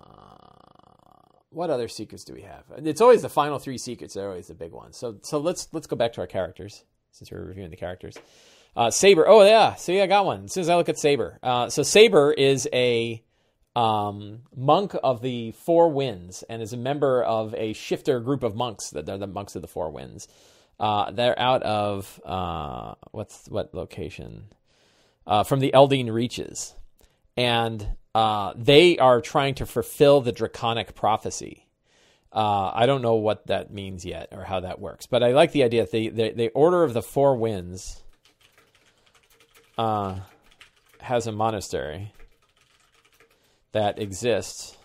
[1.56, 2.64] what other secrets do we have?
[2.78, 4.14] It's always the final three secrets.
[4.14, 4.98] They're always the big ones.
[4.98, 8.18] So so let's let's go back to our characters since we're reviewing the characters.
[8.76, 9.26] Uh, Saber.
[9.26, 10.46] Oh yeah, see, I got one.
[10.46, 13.24] As soon as I look at Saber, uh, so Saber is a
[13.74, 18.54] um, monk of the Four Winds and is a member of a shifter group of
[18.54, 18.90] monks.
[18.90, 20.28] That they're the monks of the Four Winds.
[20.78, 24.48] Uh, they're out of uh, what's what location?
[25.26, 26.76] Uh, from the Eldeen Reaches,
[27.38, 31.68] and uh, they are trying to fulfill the draconic prophecy.
[32.32, 35.52] Uh, I don't know what that means yet or how that works, but I like
[35.52, 35.86] the idea.
[35.86, 38.04] The the, the Order of the Four Winds
[39.78, 40.20] uh,
[41.00, 42.14] has a monastery
[43.72, 44.78] that exists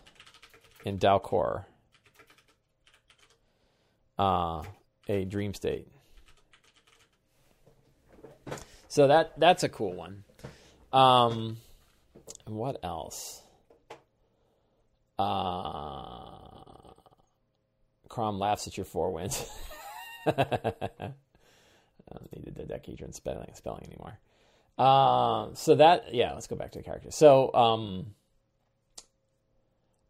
[0.84, 1.66] in Dal Quor,
[4.18, 4.62] uh,
[5.08, 5.88] a dream state.
[8.88, 10.24] So that that's a cool one.
[10.92, 11.58] Um,
[12.56, 13.42] what else?
[15.18, 16.40] Uh,
[18.08, 19.44] Crom laughs at your four wins.
[20.26, 20.32] I
[22.12, 24.18] don't need the dodecahedron spelling spelling anymore.
[24.78, 27.14] Uh, so that yeah, let's go back to the characters.
[27.14, 28.14] So um,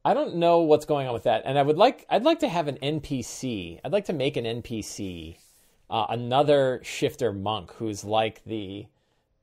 [0.05, 2.49] I don't know what's going on with that, and I would like I'd like to
[2.49, 3.81] have an NPC.
[3.85, 5.37] I'd like to make an NPC,
[5.91, 8.87] uh, another shifter monk who's like the,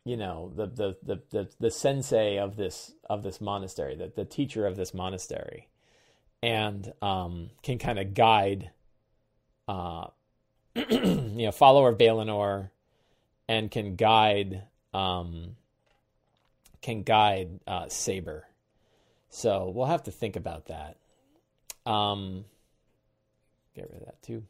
[0.08, 4.26] you know, the the the the, the sensei of this of this monastery, the the
[4.26, 5.67] teacher of this monastery,
[6.41, 8.72] and um, can kind of guide,
[9.67, 10.08] uh,
[10.76, 12.70] you know, follower of Balinor,
[13.48, 15.56] and can guide um,
[16.82, 18.48] can guide uh, Saber
[19.30, 20.98] so we'll have to think about that.
[21.86, 22.46] Um,
[23.76, 24.43] get rid of that too.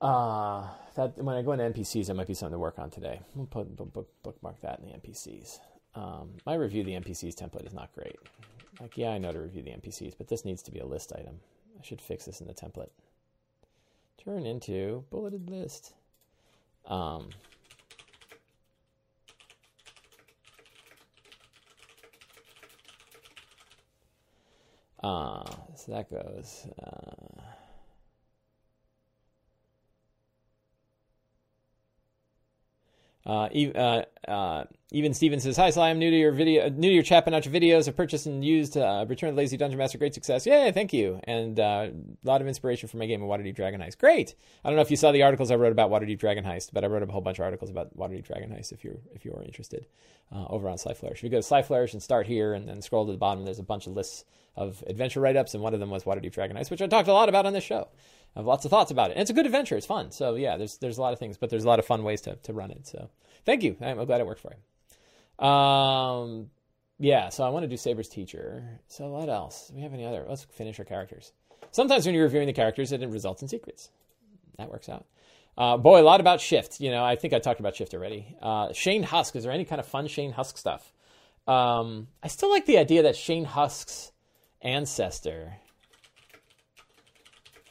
[0.00, 3.20] Uh, that when I go into NPCs, that might be something to work on today.
[3.34, 5.58] We'll put book, bookmark that in the NPCs.
[5.94, 8.16] Um, my review the NPCs template is not great.
[8.80, 11.12] Like, yeah, I know to review the NPCs, but this needs to be a list
[11.12, 11.40] item.
[11.78, 12.90] I should fix this in the template.
[14.22, 15.94] Turn into bulleted list.
[16.86, 17.30] Um,
[25.02, 25.44] Uh,
[25.76, 26.66] so that goes.
[26.82, 27.35] Uh,
[33.26, 35.90] Uh, uh, uh, even Steven says, "Hi, Sly.
[35.90, 37.88] I'm new to your video, new to your but not your videos.
[37.88, 39.98] I've purchased and used uh, Return of the Lazy Dungeon Master.
[39.98, 40.46] Great success.
[40.46, 41.18] Yeah, thank you.
[41.24, 43.98] And uh, a lot of inspiration for my game of Waterdeep Dragon Heist.
[43.98, 44.36] Great.
[44.64, 46.84] I don't know if you saw the articles I wrote about Waterdeep Dragon Heist, but
[46.84, 48.70] I wrote a whole bunch of articles about Waterdeep Dragon Heist.
[48.70, 49.86] If you're if you are interested,
[50.32, 51.18] over on Sly Flourish.
[51.18, 53.44] If you go to Sly Flourish and start here, and then scroll to the bottom,
[53.44, 56.56] there's a bunch of lists of adventure write-ups, and one of them was Waterdeep Dragon
[56.56, 57.88] Heist, which I talked a lot about on this show.
[58.36, 59.14] I have lots of thoughts about it.
[59.14, 59.76] And it's a good adventure.
[59.76, 60.10] It's fun.
[60.10, 62.20] So yeah, there's there's a lot of things, but there's a lot of fun ways
[62.22, 62.86] to to run it.
[62.86, 63.08] So
[63.46, 63.76] thank you.
[63.80, 65.46] I'm glad it worked for you.
[65.46, 66.50] Um,
[66.98, 67.30] yeah.
[67.30, 68.80] So I want to do Saber's teacher.
[68.88, 69.68] So what else?
[69.68, 70.26] Do we have any other?
[70.28, 71.32] Let's finish our characters.
[71.70, 73.90] Sometimes when you're reviewing the characters, it results in secrets.
[74.58, 75.06] That works out.
[75.56, 76.80] Uh, boy, a lot about Shift.
[76.80, 78.36] You know, I think I talked about Shift already.
[78.42, 79.34] Uh, Shane Husk.
[79.36, 80.92] Is there any kind of fun Shane Husk stuff?
[81.46, 84.12] Um, I still like the idea that Shane Husk's
[84.60, 85.54] ancestor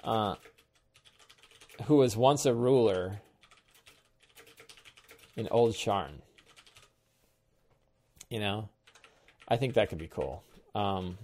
[0.04, 0.36] uh,
[1.84, 3.20] who was once a ruler
[5.36, 6.22] in Old Sharn.
[8.30, 8.70] You know,
[9.48, 10.44] I think that could be cool.
[10.74, 11.18] Um,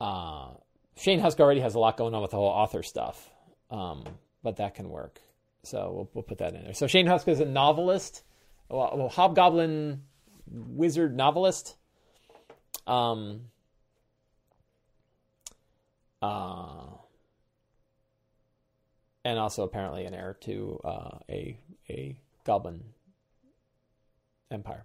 [0.00, 0.50] uh,
[0.96, 3.30] Shane Husk already has a lot going on with the whole author stuff,
[3.70, 4.04] um,
[4.42, 5.20] but that can work.
[5.64, 6.74] So we'll, we'll put that in there.
[6.74, 8.22] So Shane Husk is a novelist,
[8.70, 10.02] hobgoblin
[10.50, 11.76] wizard novelist.
[12.86, 13.51] Um,
[16.22, 16.84] uh,
[19.24, 21.58] and also apparently an heir to uh, a
[21.90, 22.84] a goblin
[24.50, 24.84] empire.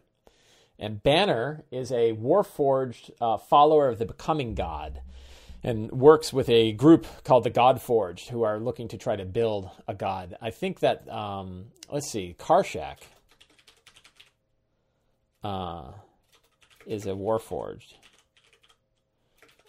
[0.80, 5.02] And Banner is a warforged uh, follower of the Becoming God,
[5.64, 9.70] and works with a group called the Godforged, who are looking to try to build
[9.88, 10.36] a god.
[10.42, 12.98] I think that um, let's see, Karshak
[15.44, 15.92] uh,
[16.86, 17.94] is a warforged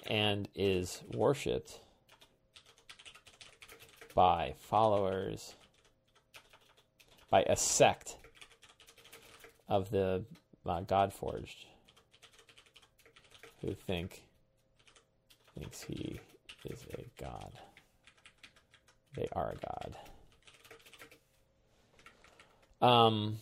[0.09, 1.81] and is worshipped
[4.15, 5.55] by followers,
[7.31, 8.17] by a sect
[9.69, 10.25] of the
[10.67, 11.67] uh, Godforged
[13.61, 14.23] who think
[15.59, 16.21] thinks he
[16.65, 17.53] is a god.
[19.15, 19.97] They are a god.
[22.81, 23.39] Um,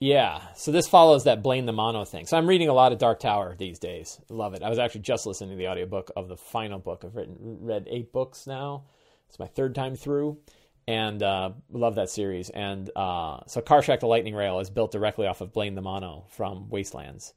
[0.00, 2.26] Yeah, so this follows that Blaine the mono thing.
[2.26, 4.20] So I'm reading a lot of Dark Tower these days.
[4.28, 4.62] Love it.
[4.62, 7.04] I was actually just listening to the audiobook of the final book.
[7.04, 8.84] I've written read eight books now.
[9.28, 10.38] It's my third time through,
[10.86, 12.50] and uh, love that series.
[12.50, 16.26] And uh, so Karshak the Lightning Rail is built directly off of Blaine the Mono
[16.28, 17.32] from Wastelands,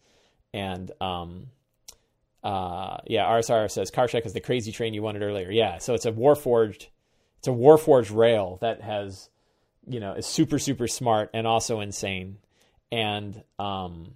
[0.54, 1.48] and um,
[2.44, 5.50] uh, yeah, RSR says Karshak is the crazy train you wanted earlier.
[5.50, 6.88] Yeah, so it's a Warforged,
[7.40, 9.30] it's a Warforged rail that has,
[9.88, 12.38] you know, is super super smart and also insane,
[12.92, 14.16] and um,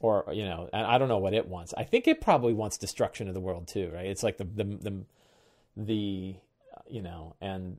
[0.00, 1.74] or you know, and I don't know what it wants.
[1.76, 4.06] I think it probably wants destruction of the world too, right?
[4.06, 5.04] It's like the the the,
[5.76, 6.36] the
[6.88, 7.78] you know, and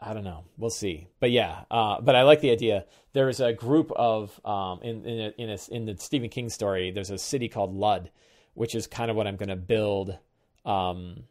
[0.00, 0.44] I don't know.
[0.56, 1.08] We'll see.
[1.20, 2.84] But yeah, uh, but I like the idea.
[3.12, 6.90] There's a group of um, in in a, in, a, in the Stephen King story.
[6.90, 8.10] There's a city called Lud,
[8.54, 10.16] which is kind of what I'm going to build.
[10.64, 11.24] Um,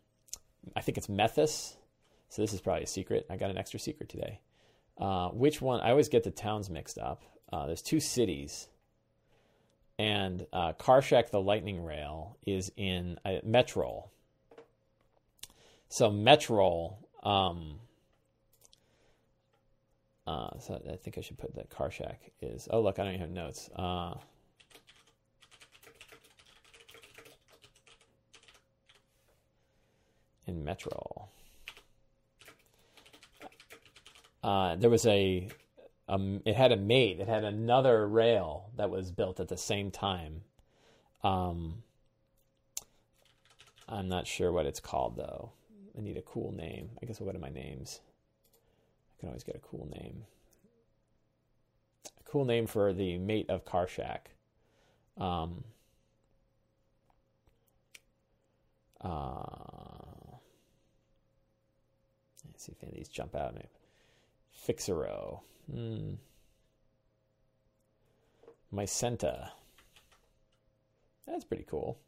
[0.76, 1.76] I think it's Methus.
[2.30, 3.26] So this is probably a secret.
[3.30, 4.42] I got an extra secret today.
[4.98, 5.80] Uh, which one?
[5.80, 7.24] I always get the towns mixed up.
[7.52, 8.68] Uh, there's two cities,
[9.98, 14.10] and uh, Karshak the Lightning Rail is in uh.
[15.90, 16.96] So Metrol.
[17.24, 17.80] Um,
[20.28, 22.68] uh, so I think I should put that Karshak is.
[22.70, 23.70] Oh, look, I don't even have notes.
[23.76, 24.16] Uh,
[30.48, 31.28] in Metrol.
[34.44, 35.50] Uh, there was a,
[36.10, 37.20] um, it had a mate.
[37.20, 40.41] It had another rail that was built at the same time.
[41.24, 41.84] Um,
[43.89, 45.52] I'm not sure what it's called though.
[45.98, 46.91] I need a cool name.
[47.02, 48.02] I guess what are my names?
[49.12, 50.26] I can always get a cool name.
[52.06, 54.20] A cool name for the mate of Karshak.
[55.17, 55.63] Um,
[59.02, 60.38] uh,
[62.46, 63.65] let's see if any of these jump out at me.
[64.68, 65.42] Fixero.
[65.72, 66.16] Hmm.
[68.74, 69.52] Mycenta.
[71.26, 72.00] That's pretty cool.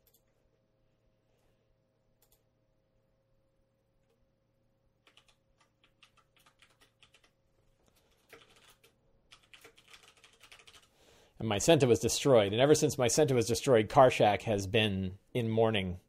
[11.39, 12.51] and Mycenta was destroyed.
[12.51, 15.99] And ever since Mycenta was destroyed, Karshak has been in mourning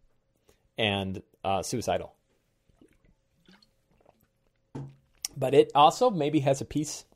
[0.77, 2.15] and uh, suicidal.
[5.41, 7.07] But it also maybe has a piece.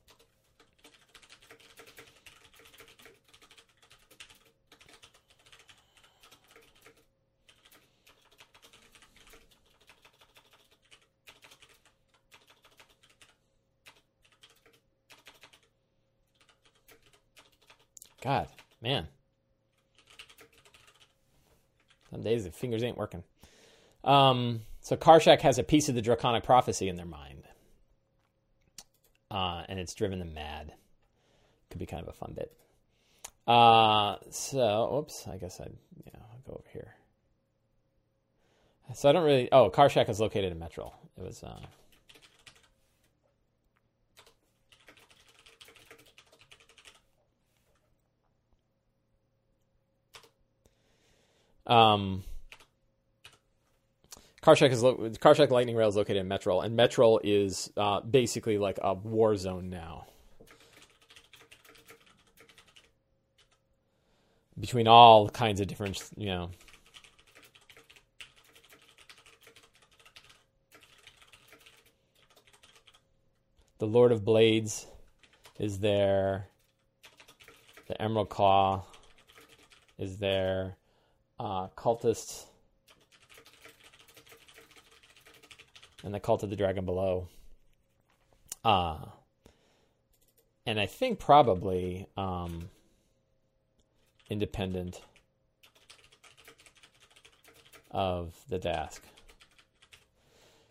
[18.22, 18.48] God,
[18.80, 19.06] man.
[22.10, 23.22] Some days the fingers ain't working.
[24.02, 27.42] Um, so Karshak has a piece of the draconic prophecy in their mind.
[29.34, 30.72] Uh, and it's driven them mad.
[31.68, 32.56] Could be kind of a fun bit.
[33.48, 36.94] Uh, so, oops, I guess you know, I'll go over here.
[38.94, 40.92] So I don't really, oh, Karshak is located in Metrol.
[41.18, 41.58] It was, uh,
[51.66, 52.22] Um,
[54.44, 58.58] Karshak is lo- Karshak Lightning Rail is located in Metrol, and Metrol is uh, basically
[58.58, 60.04] like a war zone now.
[64.60, 66.50] Between all kinds of different, you know.
[73.78, 74.86] The Lord of Blades
[75.58, 76.48] is there.
[77.86, 78.84] The Emerald Claw
[79.98, 80.76] is there
[81.40, 82.44] uh, cultists
[86.04, 87.28] and the cult of the dragon below.
[88.62, 88.98] Uh,
[90.66, 92.68] and I think probably um,
[94.30, 95.00] independent
[97.90, 99.00] of the Daask.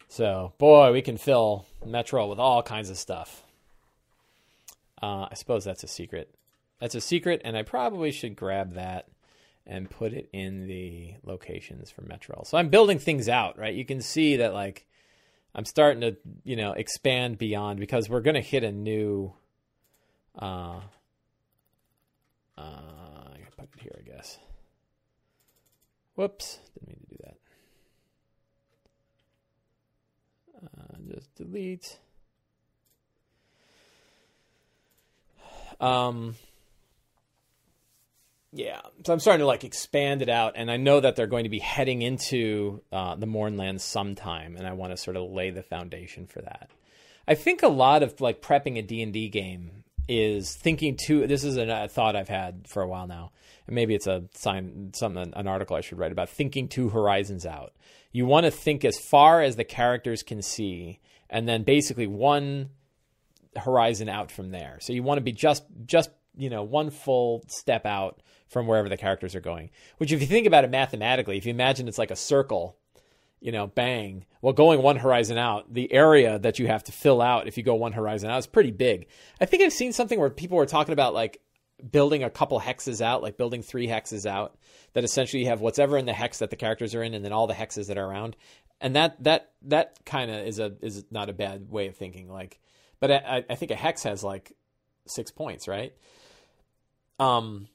[0.07, 3.43] So, boy, we can fill Metrol with all kinds of stuff.
[5.01, 6.35] Uh, I suppose that's a secret.
[6.79, 9.07] That's a secret, and I probably should grab that
[9.65, 12.45] and put it in the locations for Metrol.
[12.45, 13.73] So I'm building things out, right?
[13.73, 14.85] You can see that like
[15.55, 19.33] I'm starting to, you know, expand beyond because we're going to hit a new
[20.39, 20.79] uh
[22.57, 24.39] uh I to put it here, I guess.
[26.15, 27.37] Whoops, didn't mean to do that.
[30.79, 31.99] Uh, just delete.
[35.79, 36.35] Um
[38.55, 41.45] yeah, so I'm starting to like expand it out, and I know that they're going
[41.45, 45.49] to be heading into uh, the Mournlands sometime, and I want to sort of lay
[45.49, 46.69] the foundation for that.
[47.28, 51.25] I think a lot of like prepping a D and D game is thinking too.
[51.25, 53.32] This is a thought I've had for a while now,
[53.65, 57.47] and maybe it's a sign, something, an article I should write about thinking two horizons
[57.47, 57.73] out.
[58.11, 62.69] You want to think as far as the characters can see, and then basically one
[63.55, 64.78] horizon out from there.
[64.80, 68.21] So you want to be just just you know one full step out
[68.54, 69.70] from wherever the characters are going.
[69.97, 72.78] Which, if you think about it mathematically, if you imagine it's like a circle,
[73.41, 74.26] you know, bang.
[74.41, 77.64] Well, going one horizon out, the area that you have to fill out if you
[77.64, 79.08] go one horizon out is pretty big.
[79.41, 81.41] I think I've seen something where people were talking about like
[81.91, 84.58] building a couple hexes out, like building three hexes out,
[84.93, 87.34] that essentially you have whatever in the hex that the characters are in, and then
[87.34, 88.38] all the hexes that are around.
[88.80, 92.30] And that that that kind of is a is not a bad way of thinking.
[92.30, 92.60] Like,
[92.99, 94.54] but I, I think a hex has like
[95.08, 95.93] six points, right?
[97.20, 97.68] Um,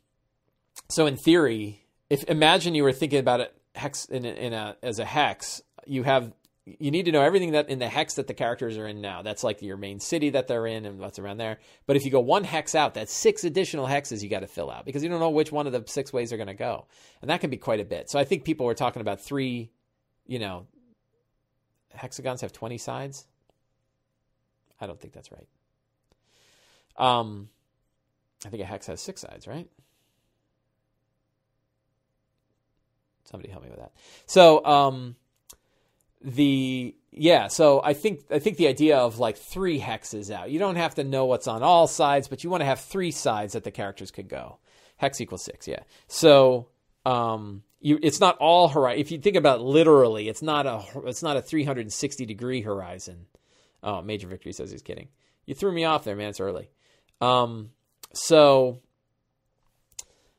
[0.89, 4.77] so in theory, if imagine you were thinking about it hex in a, in a
[4.83, 6.33] as a hex, you have
[6.65, 9.23] you need to know everything that in the hex that the characters are in now.
[9.23, 11.59] That's like your main city that they're in and what's around there.
[11.87, 14.71] But if you go one hex out, that's six additional hexes you got to fill
[14.71, 16.87] out because you don't know which one of the six ways are going to go,
[17.23, 18.11] and that can be quite a bit.
[18.11, 19.71] So I think people were talking about three,
[20.27, 20.67] you know,
[21.95, 23.27] hexagons have twenty sides.
[24.81, 25.49] I don't think that's right.
[26.97, 27.49] Um,
[28.45, 29.69] I think a hex has six sides, right?
[33.29, 33.93] Somebody help me with that.
[34.27, 35.17] So, um,
[36.23, 40.51] the yeah, so I think I think the idea of like three hexes out.
[40.51, 43.11] You don't have to know what's on all sides, but you want to have three
[43.11, 44.59] sides that the characters could go.
[44.97, 45.83] Hex equals six, yeah.
[46.07, 46.69] So
[47.07, 49.01] um, you, it's not all horizon.
[49.01, 53.27] If you think about it literally, it's not a it's not a 360 degree horizon.
[53.83, 55.09] Oh, Major Victory says he's kidding.
[55.47, 56.31] You threw me off there, man.
[56.31, 56.71] It's early.
[57.21, 57.71] Um,
[58.13, 58.81] so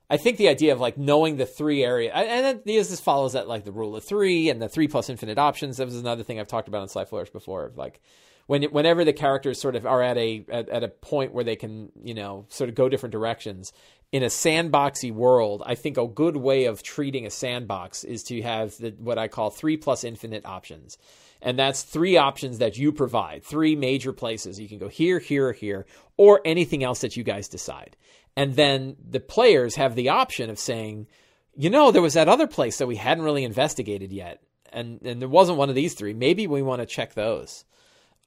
[0.09, 3.47] I think the idea of like knowing the three area, and then this follows that
[3.47, 5.77] like the rule of three and the three plus infinite options.
[5.77, 7.71] That was another thing I've talked about on Sly before.
[7.75, 8.01] Like
[8.47, 11.55] when whenever the characters sort of are at a at, at, a point where they
[11.55, 13.71] can you know sort of go different directions
[14.11, 18.41] in a sandboxy world, I think a good way of treating a sandbox is to
[18.41, 20.97] have the, what I call three plus infinite options.
[21.41, 24.59] And that's three options that you provide, three major places.
[24.59, 25.85] You can go here, here, or here,
[26.17, 27.95] or anything else that you guys decide.
[28.35, 31.07] And then the players have the option of saying,
[31.55, 34.41] you know, there was that other place that we hadn't really investigated yet.
[34.71, 36.13] And, and there wasn't one of these three.
[36.13, 37.65] Maybe we want to check those.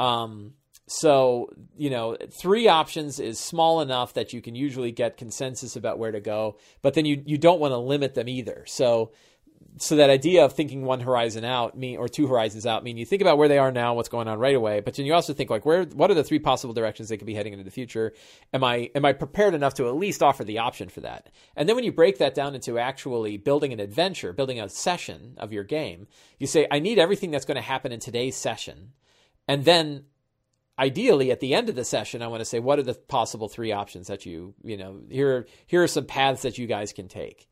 [0.00, 0.54] Um,
[0.88, 5.98] so, you know, three options is small enough that you can usually get consensus about
[5.98, 8.64] where to go, but then you, you don't want to limit them either.
[8.66, 9.12] So,
[9.78, 13.04] so that idea of thinking one horizon out mean or two horizons out mean you
[13.04, 15.32] think about where they are now what's going on right away but then you also
[15.32, 17.70] think like where what are the three possible directions they could be heading into the
[17.70, 18.12] future?
[18.52, 21.30] Am i am i prepared enough to at least offer the option for that?
[21.56, 25.34] And then when you break that down into actually building an adventure building a session
[25.38, 26.06] of your game
[26.38, 28.92] you say i need everything that's going to happen in today's session.
[29.48, 30.04] And then
[30.78, 33.48] ideally at the end of the session i want to say what are the possible
[33.48, 37.08] three options that you you know here here are some paths that you guys can
[37.08, 37.46] take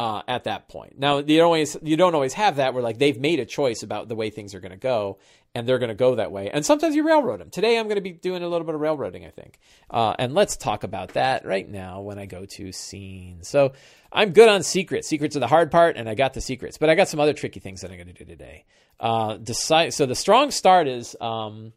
[0.00, 0.98] uh, at that point.
[0.98, 3.82] Now you don't always you don't always have that where like they've made a choice
[3.82, 5.18] about the way things are going to go
[5.54, 6.48] and they're going to go that way.
[6.48, 7.50] And sometimes you railroad them.
[7.50, 9.58] Today I'm going to be doing a little bit of railroading, I think.
[9.90, 13.46] Uh, and let's talk about that right now when I go to scenes.
[13.48, 13.72] So
[14.10, 15.06] I'm good on secrets.
[15.06, 17.34] Secrets are the hard part, and I got the secrets, but I got some other
[17.34, 18.64] tricky things that I'm going to do today.
[18.98, 19.92] Uh, decide.
[19.92, 21.74] So the strong start is um,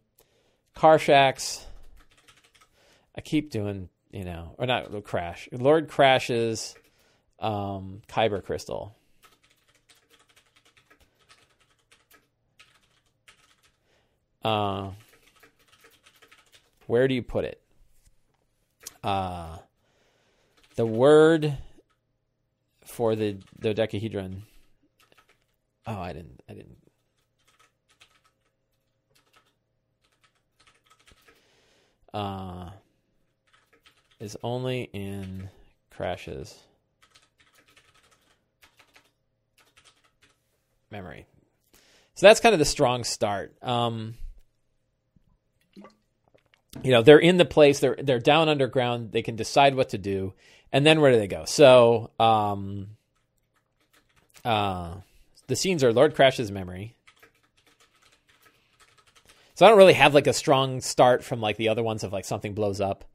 [0.78, 1.62] Carshax.
[3.18, 5.50] I keep doing, you know, or not crash.
[5.52, 6.74] Lord crashes
[7.44, 8.96] um, Khyber crystal.
[14.44, 14.92] Uh,
[16.88, 17.62] where do you put it?
[19.04, 19.58] Uh,
[20.76, 21.58] the word
[22.86, 24.44] for the dodecahedron.
[25.86, 26.42] Oh, I didn't.
[26.50, 26.78] I didn't.
[32.14, 32.70] Uh,
[34.20, 35.50] is only in
[35.90, 36.60] crashes.
[40.94, 41.26] Memory.
[42.16, 43.54] So that's kind of the strong start.
[43.62, 44.16] Um,
[46.82, 49.98] you know, they're in the place, they're they're down underground, they can decide what to
[49.98, 50.34] do,
[50.72, 51.44] and then where do they go?
[51.46, 52.92] So um,
[54.46, 54.96] uh,
[55.48, 56.96] the scenes are Lord Crash's memory.
[59.56, 62.12] So I don't really have like a strong start from like the other ones of
[62.12, 63.06] like something blows up.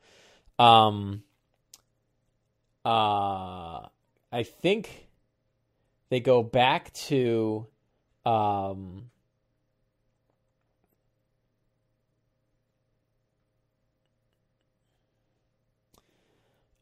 [0.58, 1.24] Um,
[2.84, 3.86] uh,
[4.30, 5.07] I think
[6.10, 7.66] they go back to
[8.24, 9.10] um,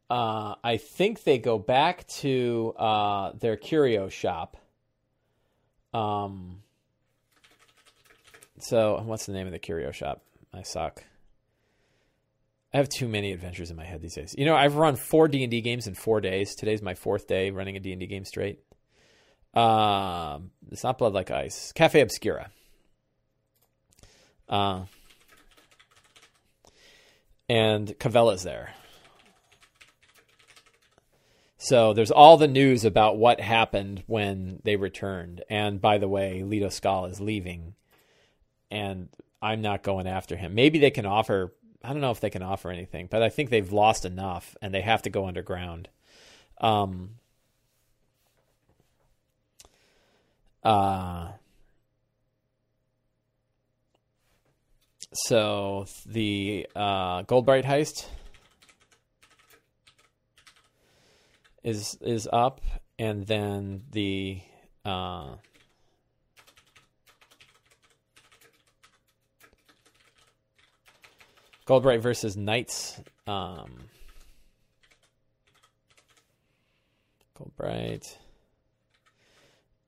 [0.09, 4.57] uh, I think they go back to uh, their curio shop.
[5.93, 6.61] Um,
[8.59, 10.23] so what's the name of the curio shop?
[10.53, 11.03] I suck.
[12.73, 14.35] I have too many adventures in my head these days.
[14.37, 16.55] You know, I've run four D and D games in four days.
[16.55, 18.59] Today's my fourth day running a D and D game straight.
[19.57, 21.71] Um, it's not Blood Like Ice.
[21.71, 22.51] Cafe Obscura.
[24.47, 24.83] Uh,
[27.49, 28.75] and Cavella's there.
[31.57, 35.43] So there's all the news about what happened when they returned.
[35.49, 37.73] And by the way, Leto Skal is leaving,
[38.69, 39.09] and
[39.41, 40.53] I'm not going after him.
[40.53, 41.51] Maybe they can offer.
[41.83, 44.71] I don't know if they can offer anything, but I think they've lost enough, and
[44.71, 45.89] they have to go underground.
[46.61, 47.15] Um.
[50.67, 51.29] Uh.
[55.13, 58.05] So the uh, Goldbright heist
[61.63, 62.59] is is up,
[62.99, 64.41] and then the
[64.83, 65.35] uh,
[71.65, 72.99] Goldbright versus Knights.
[73.25, 73.71] Um,
[77.39, 78.17] Goldbright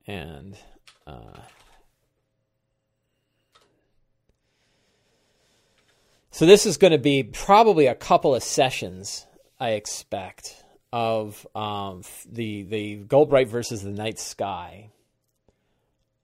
[0.06, 0.56] and
[1.10, 1.40] uh,
[6.30, 9.26] so this is going to be probably a couple of sessions,
[9.58, 14.90] I expect of um, the the Goldbright versus the Night Sky.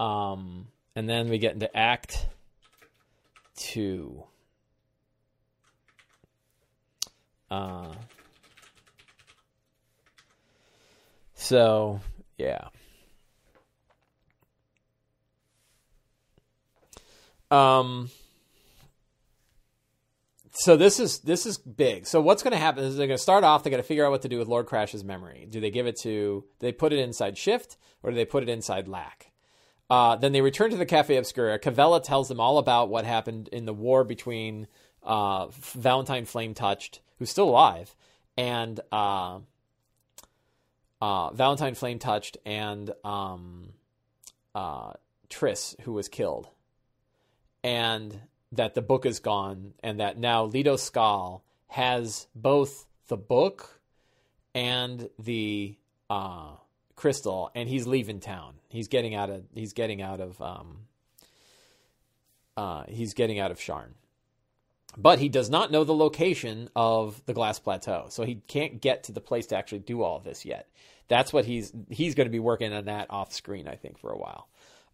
[0.01, 2.26] Um, and then we get into Act
[3.57, 4.24] Two.
[7.51, 7.95] Uh,
[11.34, 12.01] so
[12.39, 12.68] yeah.
[17.51, 18.11] Um
[20.59, 22.07] so this is this is big.
[22.07, 23.62] So what's going to happen is they're going to start off.
[23.62, 25.47] They're going to figure out what to do with Lord Crash's memory.
[25.49, 26.11] Do they give it to?
[26.11, 29.32] Do they put it inside Shift or do they put it inside Lack?
[29.88, 31.59] Uh, then they return to the Cafe Obscura.
[31.59, 34.66] Cavella tells them all about what happened in the war between
[35.03, 37.94] uh, Valentine Flame Touched, who's still alive,
[38.36, 39.38] and uh,
[41.01, 43.74] uh Valentine Flame Touched and um,
[44.55, 44.94] uh,
[45.28, 46.49] Triss, who was killed.
[47.66, 48.20] And
[48.52, 53.80] that the book is gone and that now Leto Skal has both the book
[54.54, 55.76] and the
[56.08, 56.52] uh,
[56.94, 58.54] crystal, and he's leaving town.
[58.68, 60.78] He's getting out of he's getting out of um,
[62.56, 63.90] uh, he's getting out of Sharn.
[64.96, 69.04] But he does not know the location of the glass plateau, so he can't get
[69.04, 70.68] to the place to actually do all this yet.
[71.08, 74.10] That's what he's he's going to be working on that off screen, I think, for
[74.10, 74.48] a while.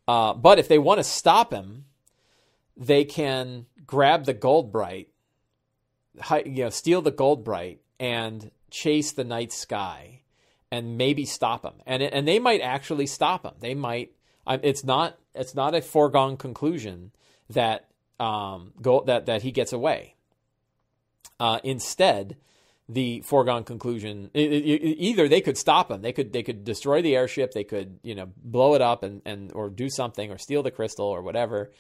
[0.09, 1.85] Uh, but if they want to stop him,
[2.77, 5.07] they can grab the Goldbright,
[6.45, 10.23] you know, steal the Goldbright and chase the night sky
[10.71, 11.75] and maybe stop him.
[11.87, 13.55] And and they might actually stop him.
[13.61, 14.13] They might.
[14.47, 15.19] It's not.
[15.35, 17.13] It's not a foregone conclusion
[17.51, 20.17] that um go that that he gets away.
[21.39, 22.37] Uh, instead,
[22.89, 27.01] the foregone conclusion it, it, either they could stop him they could they could destroy
[27.01, 30.39] the airship they could you know blow it up and, and or do something or
[30.39, 31.73] steal the crystal or whatever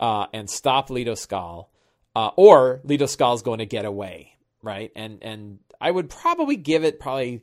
[0.00, 1.70] uh, and stop Leto Skal,
[2.14, 4.90] uh, or Leto Skal's going to get away, right?
[4.96, 7.42] And and I would probably give it probably,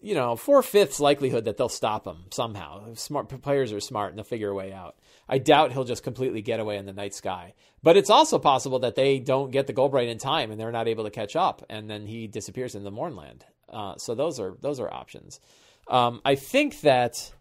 [0.00, 2.94] you know, four fifths likelihood that they'll stop him somehow.
[2.94, 4.96] Smart players are smart and they'll figure a way out.
[5.28, 7.54] I doubt he'll just completely get away in the night sky.
[7.82, 10.88] But it's also possible that they don't get the Goldbright in time and they're not
[10.88, 13.44] able to catch up, and then he disappears in the Mournland.
[13.68, 15.40] Uh, so those are those are options.
[15.88, 17.32] Um, I think that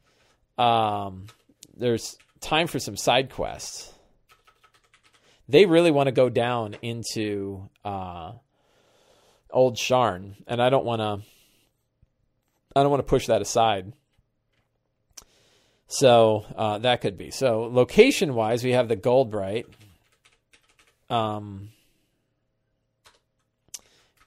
[0.57, 1.27] um,
[1.75, 3.93] there's time for some side quests
[5.47, 8.33] they really want to go down into uh,
[9.51, 11.27] old Sharn, and I don't want to.
[12.75, 13.93] I don't want to push that aside.
[15.87, 17.29] So uh, that could be.
[17.29, 19.65] So location wise, we have the Goldbright.
[21.07, 21.69] Um,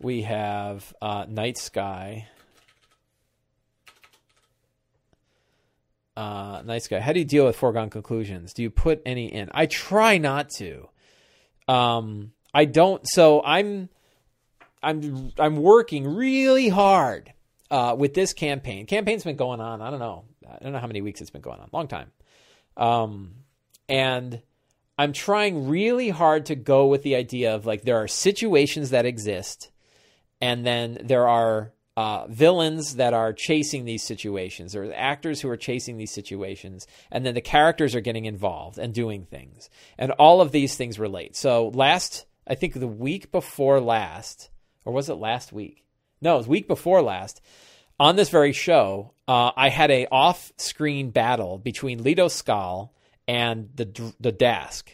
[0.00, 2.28] we have uh, Night Sky.
[6.16, 7.00] Uh, Night Sky.
[7.00, 8.52] How do you deal with foregone conclusions?
[8.52, 9.48] Do you put any in?
[9.52, 10.88] I try not to.
[11.68, 13.02] Um, I don't.
[13.06, 13.88] So I'm,
[14.82, 17.32] I'm, I'm working really hard
[17.70, 18.86] uh, with this campaign.
[18.86, 19.82] Campaign's been going on.
[19.82, 20.24] I don't know.
[20.48, 21.68] I don't know how many weeks it's been going on.
[21.72, 22.12] Long time.
[22.76, 23.34] Um,
[23.88, 24.42] and
[24.98, 29.06] I'm trying really hard to go with the idea of like there are situations that
[29.06, 29.70] exist,
[30.40, 35.56] and then there are uh, villains that are chasing these situations, or actors who are
[35.56, 40.40] chasing these situations, and then the characters are getting involved and doing things, and all
[40.40, 41.34] of these things relate.
[41.36, 44.50] So last, I think the week before last,
[44.84, 45.84] or was it last week?
[46.20, 47.40] No, it was week before last.
[47.98, 52.92] On this very show, uh, I had a off-screen battle between Leto Skal
[53.26, 54.84] and the the Daask,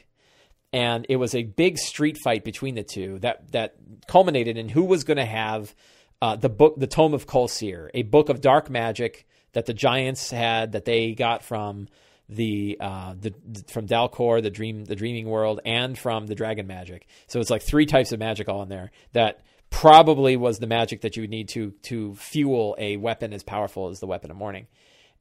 [0.73, 3.75] and it was a big street fight between the two that that
[4.07, 5.75] culminated in who was going to have
[6.23, 9.75] uh, the book, the Tome of Kol Sir, a book of dark magic that the
[9.75, 11.89] giants had that they got from
[12.29, 13.35] the uh, the
[13.67, 17.09] from Dal Quor, the dream, the dreaming world, and from the dragon magic.
[17.27, 21.01] So it's like three types of magic all in there that probably was the magic
[21.01, 24.37] that you would need to to fuel a weapon as powerful as the weapon of
[24.37, 24.69] mourning.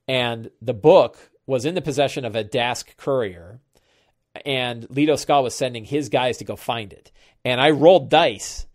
[0.07, 3.59] And the book was in the possession of a Daask courier,
[4.45, 7.11] and Leto Skal was sending his guys to go find it.
[7.43, 8.67] And I rolled dice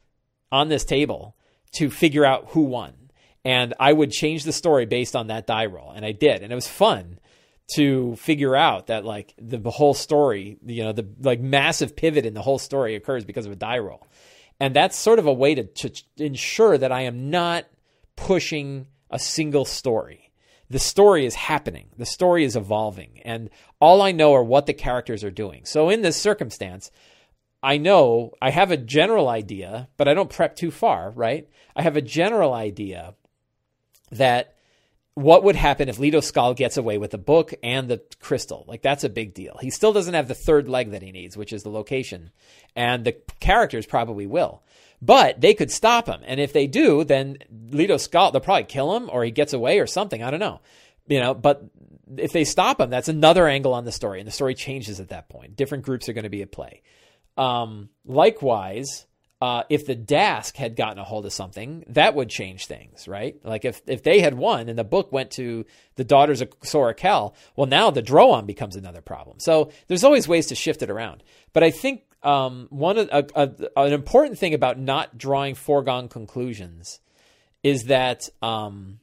[0.50, 1.35] on this table
[1.72, 2.94] to figure out who won.
[3.44, 5.92] And I would change the story based on that die roll.
[5.92, 6.42] And I did.
[6.42, 7.20] And it was fun
[7.74, 12.34] to figure out that like the, whole story, you know, the like massive pivot in
[12.34, 14.06] the whole story occurs because of a die roll.
[14.60, 17.66] And that's sort of a way to, to ensure that I am not
[18.16, 20.32] pushing a single story.
[20.68, 23.50] The story is happening, the story is evolving, and
[23.80, 25.64] all I know are what the characters are doing.
[25.64, 26.90] So, in this circumstance,
[27.66, 31.48] I know I have a general idea, but I don't prep too far, right?
[31.74, 33.14] I have a general idea
[34.12, 34.54] that
[35.14, 38.64] what would happen if Leto Skal gets away with the book and the crystal?
[38.68, 39.58] Like that's a big deal.
[39.60, 42.30] He still doesn't have the third leg that he needs, which is the location,
[42.76, 44.62] and the characters probably will.
[45.02, 47.38] But they could stop him, and if they do, then
[47.70, 50.22] Leto Skal they'll probably kill him or he gets away or something.
[50.22, 50.60] I don't know,
[51.08, 51.34] you know.
[51.34, 51.64] But
[52.16, 55.08] if they stop him, that's another angle on the story, and the story changes at
[55.08, 55.56] that point.
[55.56, 56.82] Different groups are going to be at play.
[57.36, 59.06] Um, likewise,
[59.40, 63.36] uh, if the Daask had gotten a hold of something, that would change things, right?
[63.44, 65.66] Like if, if they had won and the book went to
[65.96, 69.38] the daughters of Sora Kell, well, now the Droaam becomes another problem.
[69.40, 71.22] So there's always ways to shift it around.
[71.52, 77.00] But I think um, one a, a, an important thing about not drawing foregone conclusions
[77.62, 79.00] is that um,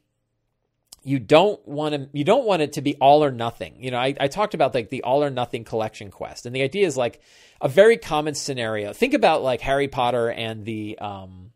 [1.04, 3.76] you don't want to you don't want it to be all or nothing.
[3.84, 6.62] You know, I, I talked about like the all or nothing collection quest, and the
[6.62, 7.22] idea is like
[7.62, 8.94] a very common scenario.
[8.94, 11.52] Think about like Harry Potter and the um,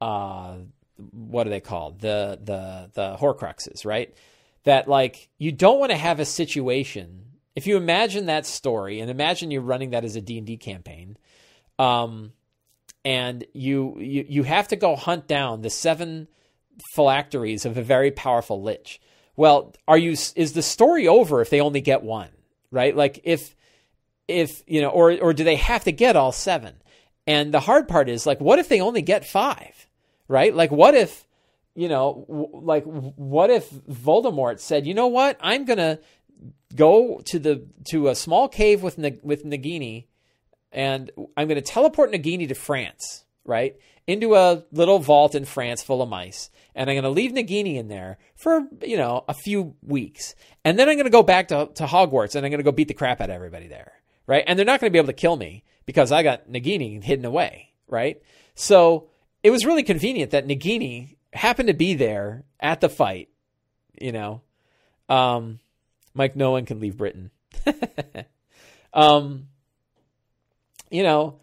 [0.00, 0.56] uh,
[0.96, 2.00] what are they called?
[2.00, 4.14] The the the Horcruxes, right?
[4.64, 7.20] That like you don't want to have a situation.
[7.54, 10.56] If you imagine that story and imagine you're running that as a D and D
[10.56, 11.16] campaign,
[11.78, 12.32] um,
[13.04, 16.28] and you, you you have to go hunt down the seven
[16.94, 19.00] phylacteries of a very powerful lich.
[19.36, 22.30] Well, are you is the story over if they only get one,
[22.70, 22.94] right?
[22.96, 23.54] Like if
[24.28, 26.76] if you know or or do they have to get all seven?
[27.26, 29.86] And the hard part is like what if they only get 5?
[30.28, 30.54] Right?
[30.54, 31.26] Like what if
[31.74, 35.36] you know w- like what if Voldemort said, "You know what?
[35.40, 35.98] I'm to
[36.74, 40.06] go to the to a small cave with with Nagini
[40.74, 43.76] and I'm to teleport Nagini to France, right?
[44.06, 47.76] Into a little vault in France full of mice and I'm going to leave Nagini
[47.76, 50.34] in there for you know a few weeks,
[50.64, 52.72] and then I'm going to go back to to Hogwarts and I'm going to go
[52.72, 53.92] beat the crap out of everybody there,
[54.26, 54.44] right?
[54.46, 57.24] And they're not going to be able to kill me because I got Nagini hidden
[57.24, 58.20] away, right?
[58.54, 59.08] So
[59.42, 63.28] it was really convenient that Nagini happened to be there at the fight,
[64.00, 64.42] you know.
[65.08, 65.60] Um,
[66.14, 67.30] Mike, no one can leave Britain.
[68.94, 69.48] um,
[70.90, 71.40] you know,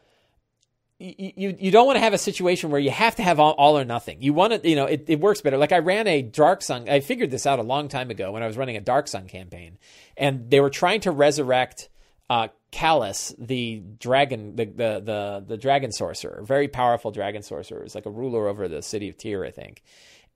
[1.02, 3.78] you you don't want to have a situation where you have to have all, all
[3.78, 4.22] or nothing.
[4.22, 5.58] You want to, you know, it, it works better.
[5.58, 6.88] Like I ran a Dark Sun.
[6.88, 9.28] I figured this out a long time ago when I was running a Dark Sun
[9.28, 9.80] campaign,
[10.16, 11.89] and they were trying to resurrect
[12.30, 17.84] uh, Calus, the dragon, the, the the the dragon sorcerer, very powerful dragon sorcerer.
[17.84, 19.82] It's like a ruler over the city of Tyr, I think,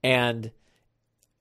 [0.04, 0.52] and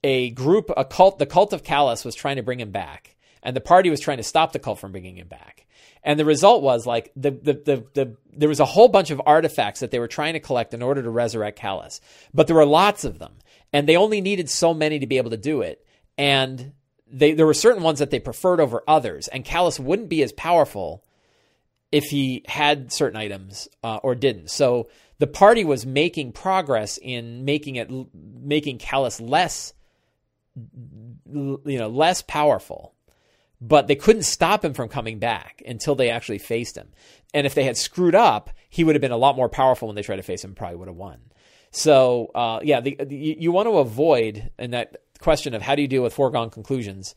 [0.02, 3.56] a group, a cult, the cult of Calus was trying to bring him back, and
[3.56, 5.63] the party was trying to stop the cult from bringing him back
[6.04, 9.22] and the result was like the, the, the, the, there was a whole bunch of
[9.24, 12.00] artifacts that they were trying to collect in order to resurrect Calus.
[12.34, 13.32] But there were lots of them.
[13.72, 15.84] And they only needed so many to be able to do it.
[16.18, 16.72] And
[17.10, 19.28] they, there were certain ones that they preferred over others.
[19.28, 21.02] And Calus wouldn't be as powerful
[21.90, 24.50] if he had certain items uh, or didn't.
[24.50, 24.88] So
[25.18, 29.72] the party was making progress in making it making Calus less
[30.54, 32.93] you know less powerful
[33.66, 36.88] but they couldn't stop him from coming back until they actually faced him.
[37.32, 39.94] And if they had screwed up, he would have been a lot more powerful when
[39.94, 40.54] they tried to face him.
[40.54, 41.18] Probably would have won.
[41.70, 45.82] So uh, yeah, the, the, you want to avoid in that question of how do
[45.82, 47.14] you deal with foregone conclusions.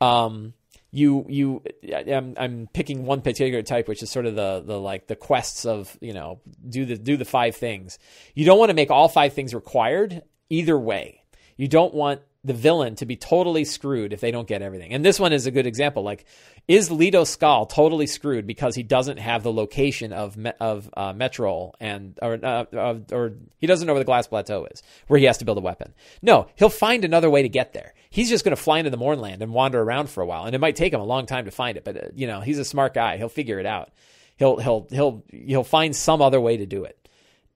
[0.00, 0.54] Um,
[0.90, 1.62] you you
[1.94, 5.66] I'm, I'm picking one particular type, which is sort of the the like the quests
[5.66, 7.98] of you know do the do the five things.
[8.34, 11.24] You don't want to make all five things required either way.
[11.56, 14.92] You don't want the villain to be totally screwed if they don't get everything.
[14.92, 16.02] And this one is a good example.
[16.02, 16.24] Like,
[16.66, 21.72] is Leto Skal totally screwed because he doesn't have the location of of uh, Metrol
[21.80, 25.38] and or uh, or he doesn't know where the glass plateau is where he has
[25.38, 25.94] to build a weapon?
[26.20, 27.94] No, he'll find another way to get there.
[28.10, 30.54] He's just going to fly into the Mournland and wander around for a while, and
[30.54, 31.84] it might take him a long time to find it.
[31.84, 33.16] But uh, you know, he's a smart guy.
[33.16, 33.92] He'll figure it out.
[34.36, 36.96] He'll he'll he'll he'll find some other way to do it.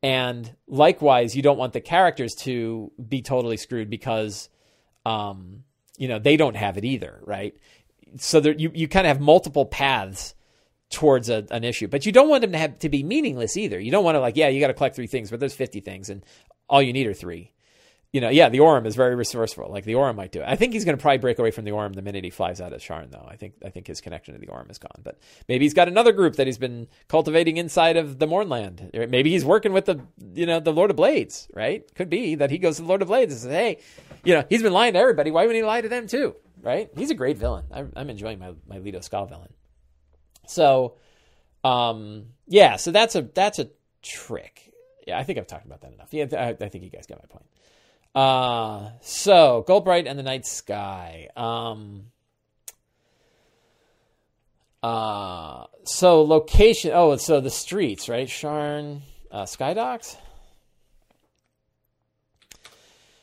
[0.03, 4.49] And likewise, you don't want the characters to be totally screwed because
[5.05, 5.65] um,
[5.97, 7.55] you know, they don't have it either, right?
[8.19, 10.35] so there, you you kind of have multiple paths
[10.91, 13.81] towards a, an issue, but you don't want them to have to be meaningless either.
[13.81, 15.81] You don't want to like, yeah, you got to collect three things, but there's 50
[15.81, 16.25] things, and
[16.69, 17.53] all you need are three.
[18.13, 19.71] You know, yeah, the Aurum is very resourceful.
[19.71, 20.45] Like the Aurum might do it.
[20.47, 22.61] I think he's going to probably break away from the Aurum the minute he flies
[22.61, 23.27] out of Sharn, though.
[23.27, 25.01] I think I think his connection to the Aurum is gone.
[25.03, 28.91] But maybe he's got another group that he's been cultivating inside of the Mournland.
[28.93, 30.03] Maybe he's working with the
[30.35, 31.91] you know the Lord of Blades, right?
[31.95, 33.79] Could be that he goes to the Lord of Blades and says, hey,
[34.25, 35.31] you know, he's been lying to everybody.
[35.31, 36.37] Why wouldn't he lie to them too?
[36.61, 36.91] Right?
[36.97, 37.65] He's a great villain.
[37.73, 39.53] I'm, I'm enjoying my my Leto Skal villain.
[40.47, 40.95] So
[41.65, 43.71] um, yeah, so that's a that's a
[44.03, 44.73] trick.
[45.07, 46.09] Yeah, I think I've talked about that enough.
[46.13, 47.47] Yeah, I, I think you guys got my point.
[48.15, 51.29] Uh, so Goldbright and the Night Sky.
[51.37, 52.07] Um,
[54.83, 56.93] uh, so location.
[56.95, 58.29] Oh, so the streets, right?
[58.29, 60.17] Sharn, uh, Sky Docks.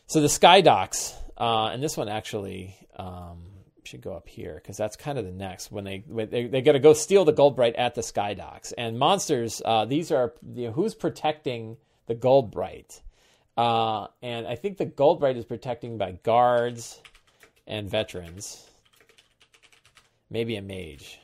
[0.09, 3.43] So the Sky Docks, uh, and this one actually, um,
[3.83, 6.63] should go up here because that's kind of the next when they when they, they
[6.63, 9.61] got to go steal the Goldbright at the sky docks and monsters.
[9.63, 13.01] Uh, these are you know, who's protecting the Goldbright,
[13.55, 16.99] uh, and I think the Goldbright is protecting by guards
[17.67, 18.67] and veterans,
[20.31, 21.19] maybe a mage.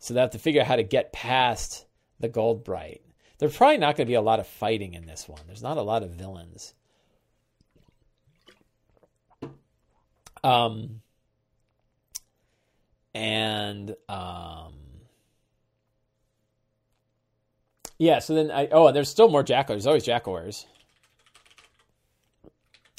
[0.00, 1.86] So they have to figure out how to get past
[2.20, 3.00] the Goldbright.
[3.38, 5.40] There's probably not going to be a lot of fighting in this one.
[5.46, 6.74] There's not a lot of villains.
[10.44, 11.00] Um,
[13.14, 14.74] and um,
[17.98, 18.18] yeah.
[18.20, 19.74] So then I oh, and there's still more Jackal.
[19.74, 20.66] There's always Jackalweres.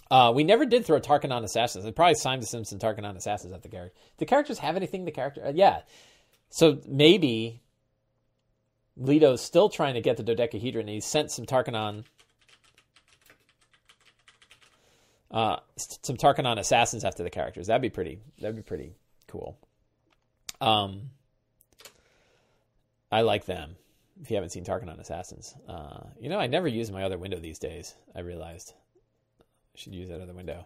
[0.10, 1.84] Uh, we never did throw Tarkanan Assassins.
[1.86, 3.98] It probably signed the Simpson Tarkanan Assassins at the character.
[4.18, 5.06] The characters have anything?
[5.06, 5.82] The character, uh, yeah.
[6.50, 7.62] So maybe
[8.96, 10.88] Leto's still trying to get the dodecahedron.
[10.88, 12.06] And he sent some Tarkanan,
[15.32, 17.67] uh, some Tarkanan assassins after the characters.
[17.67, 18.19] That'd be pretty.
[18.39, 18.95] That'd be pretty
[19.28, 19.57] cool.
[20.61, 21.09] Um,
[23.11, 23.76] I like them.
[24.21, 27.38] If you haven't seen Tarkanan Assassins, uh, you know I never use my other window
[27.38, 27.93] these days.
[28.15, 28.73] I realized
[29.39, 30.65] I should use that other window.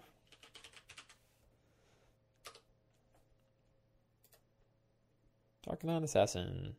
[5.67, 6.75] Tarkanan Assassin.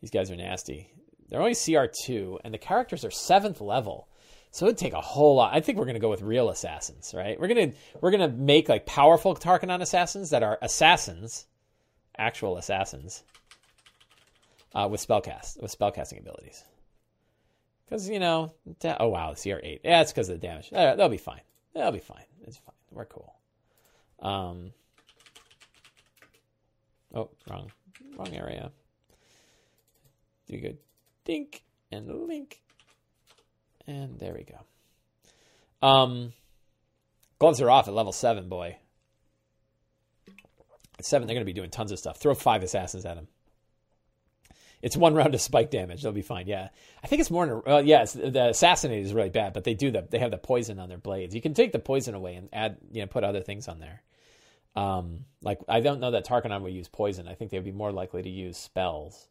[0.00, 0.90] These guys are nasty.
[1.28, 4.08] They're only CR2, and the characters are seventh level.
[4.52, 5.54] So it'd take a whole lot.
[5.54, 7.38] I think we're gonna go with real assassins, right?
[7.38, 11.46] We're gonna we're gonna make like powerful Tarkanan assassins that are assassins
[12.18, 13.22] actual assassins
[14.74, 16.64] uh, with spellcast with spellcasting abilities.
[17.84, 19.80] Because you know, da- oh wow, CR8.
[19.84, 20.72] Yeah, it's because of the damage.
[20.72, 21.40] Uh, they'll be fine.
[21.74, 22.24] They'll be fine.
[22.46, 22.74] It's fine.
[22.90, 23.34] We're cool.
[24.20, 24.72] Um.
[27.12, 27.72] Oh, wrong,
[28.16, 28.70] wrong area.
[30.46, 30.78] Do good.
[31.24, 32.60] Dink and link,
[33.86, 35.86] and there we go.
[35.86, 36.32] Um,
[37.38, 38.76] gloves are off at level seven, boy.
[40.98, 42.18] At seven, they're going to be doing tons of stuff.
[42.18, 43.28] Throw five assassins at them.
[44.82, 46.02] It's one round of spike damage.
[46.02, 46.46] They'll be fine.
[46.46, 46.68] Yeah,
[47.02, 47.62] I think it's more.
[47.66, 50.78] Well, yeah, the assassinate is really bad, but they do the they have the poison
[50.78, 51.34] on their blades.
[51.34, 54.02] You can take the poison away and add you know put other things on there.
[54.76, 57.28] Um, like I don't know that Tarkanan would use poison.
[57.28, 59.28] I think they'd be more likely to use spells.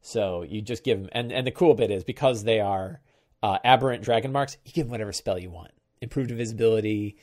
[0.00, 3.00] So you just give them, and and the cool bit is because they are
[3.42, 5.70] uh, aberrant dragon marks, you give them whatever spell you want.
[6.00, 7.16] Improved invisibility,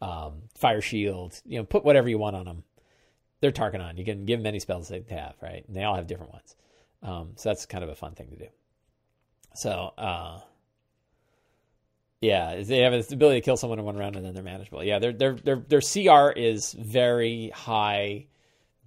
[0.00, 1.40] um, fire shield.
[1.44, 2.64] You know, put whatever you want on them
[3.42, 3.98] they're Tarkanan.
[3.98, 5.64] You can give them any spells they have, right?
[5.66, 6.56] And they all have different ones.
[7.02, 8.46] Um, so that's kind of a fun thing to do.
[9.54, 10.40] So, uh,
[12.20, 14.84] yeah, they have the ability to kill someone in one round and then they're manageable.
[14.84, 18.28] Yeah, their their their their CR is very high,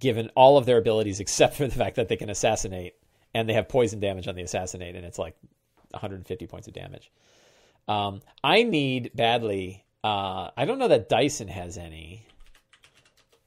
[0.00, 2.94] given all of their abilities except for the fact that they can assassinate
[3.34, 5.36] and they have poison damage on the assassinate, and it's like
[5.90, 7.10] 150 points of damage.
[7.88, 9.84] Um, I need badly.
[10.02, 12.26] Uh, I don't know that Dyson has any.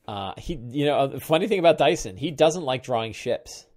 [0.08, 3.68] Uh, he, you know, funny thing about Dyson, he doesn't like drawing ships.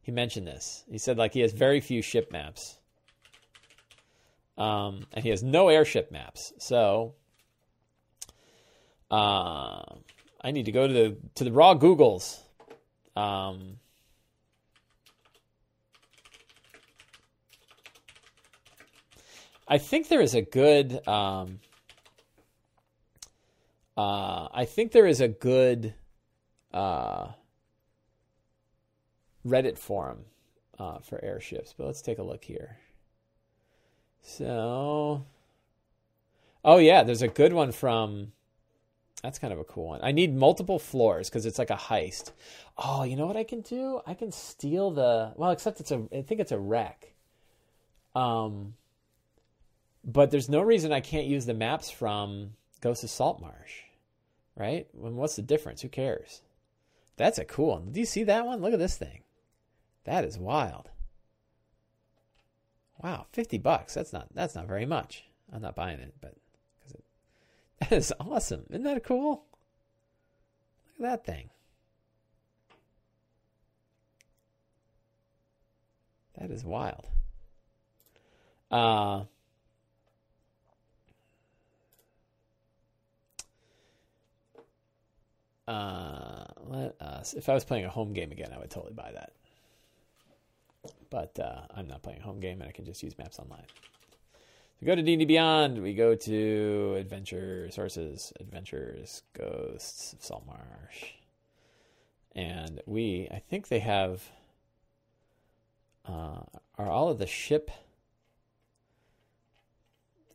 [0.00, 0.84] He mentioned this.
[0.90, 2.78] He said like he has very few ship maps,
[4.56, 6.54] um, and he has no airship maps.
[6.58, 7.16] So,
[9.10, 9.82] uh,
[10.40, 12.40] I need to go to the to the raw Googles.
[13.14, 13.80] Um,
[19.68, 21.06] I think there is a good.
[21.06, 21.60] Um,
[23.96, 25.92] uh, I think there is a good
[26.72, 27.28] uh,
[29.46, 30.20] Reddit forum
[30.78, 32.78] uh, for airships, but let's take a look here.
[34.22, 35.24] So,
[36.64, 38.32] oh yeah, there's a good one from.
[39.22, 40.00] That's kind of a cool one.
[40.02, 42.30] I need multiple floors because it's like a heist.
[42.78, 44.00] Oh, you know what I can do?
[44.06, 46.06] I can steal the well, except it's a.
[46.10, 47.12] I think it's a wreck.
[48.14, 48.74] Um,
[50.08, 53.82] but there's no reason I can't use the maps from Ghost of Saltmarsh
[54.58, 54.88] right?
[54.92, 55.80] When what's the difference?
[55.80, 56.42] Who cares?
[57.16, 57.92] That's a cool one.
[57.92, 58.60] Do you see that one?
[58.60, 59.22] Look at this thing.
[60.04, 60.90] That is wild.
[63.02, 63.94] Wow, fifty bucks.
[63.94, 65.24] That's not that's not very much.
[65.52, 66.34] I'm not buying it, but
[66.88, 67.04] it,
[67.80, 68.64] that is awesome.
[68.70, 69.44] Isn't that cool?
[70.98, 71.50] Look at that thing.
[76.38, 77.06] That is wild.
[78.70, 79.24] Uh,
[85.68, 87.34] uh, let us.
[87.34, 89.32] If I was playing a home game again, I would totally buy that.
[91.10, 93.64] But uh, I'm not playing a home game, and I can just use Maps Online.
[94.80, 95.82] We go to D&D Beyond.
[95.82, 101.12] We go to Adventure Sources, Adventures, Ghosts of Saltmarsh,
[102.34, 103.28] and we.
[103.30, 104.22] I think they have.
[106.06, 106.40] Uh,
[106.78, 107.70] are all of the ship?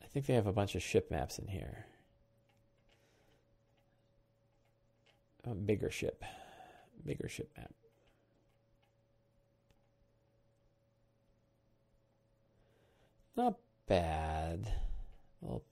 [0.03, 1.87] I think they have a bunch of ship maps in here.
[5.45, 6.23] A bigger ship,
[7.05, 7.73] bigger ship map.
[13.35, 13.55] Not
[13.87, 14.71] bad.
[15.41, 15.63] Well,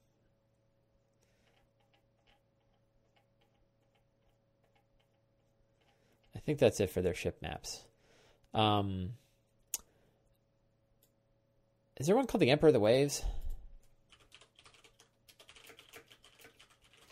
[6.36, 7.86] I think that's it for their ship maps.
[8.53, 9.11] Um,
[11.97, 13.24] is there one called the Emperor of the Waves?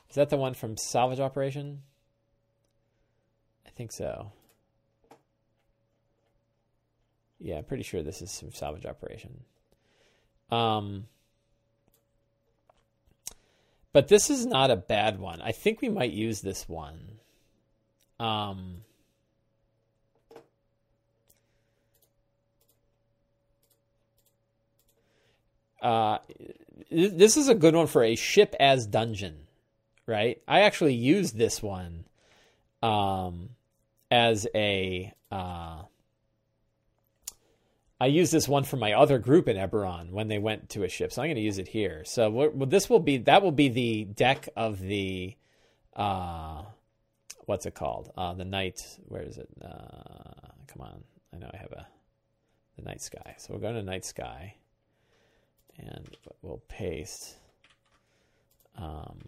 [0.10, 1.84] Is that the one from Salvage Operation?
[3.80, 4.34] Think so.
[7.40, 9.46] Yeah, I'm pretty sure this is some Salvage Operation.
[10.52, 11.06] Um,
[13.94, 15.42] but this is not a bad one.
[15.42, 17.20] I think we might use this one.
[18.20, 18.82] Um,
[25.82, 26.18] uh,
[26.92, 29.48] this is a good one for a ship as dungeon,
[30.06, 30.42] right?
[30.50, 32.04] I actually used this one
[32.84, 33.52] um,
[34.12, 35.84] as a uh,
[38.01, 40.89] I used this one for my other group in Eberron when they went to a
[40.89, 42.03] ship, so I'm going to use it here.
[42.05, 45.36] So well, this will be that will be the deck of the
[45.95, 46.64] uh,
[47.45, 48.12] what's it called?
[48.18, 48.80] Uh, the night.
[49.07, 49.49] Where is it?
[49.62, 51.03] Uh, come on,
[51.34, 51.88] I know I have a
[52.78, 53.36] the night sky.
[53.38, 54.55] So we're going to night sky,
[55.78, 56.07] and
[56.41, 57.36] we'll paste.
[58.78, 59.20] Um,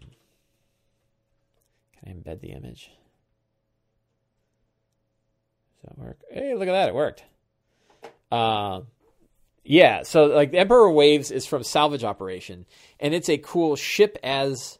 [1.98, 2.90] can I embed the image?
[5.84, 6.18] That work?
[6.30, 6.88] Hey, look at that!
[6.88, 7.24] It worked.
[8.30, 8.82] Uh,
[9.64, 12.66] yeah, so like Emperor Waves is from Salvage Operation,
[12.98, 14.78] and it's a cool ship as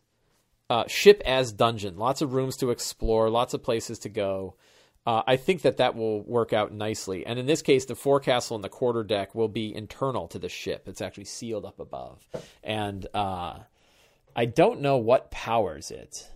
[0.71, 1.99] uh, ship as dungeon.
[1.99, 4.57] Lots of rooms to explore, lots of places to go.
[5.05, 7.27] Uh, I think that that will work out nicely.
[7.27, 10.49] And in this case, the forecastle and the quarter deck will be internal to the
[10.49, 10.89] ship.
[10.89, 12.27] It's actually sealed up above,
[12.65, 13.59] and uh,
[14.35, 16.29] I don't know what powers it.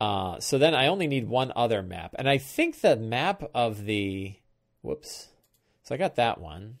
[0.00, 3.84] Uh, so then I only need one other map, and I think the map of
[3.84, 4.34] the
[4.82, 5.28] whoops
[5.86, 6.78] so I got that one.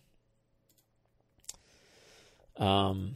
[2.56, 3.14] Um,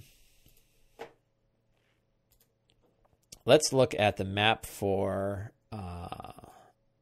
[3.44, 6.30] let's look at the map for uh,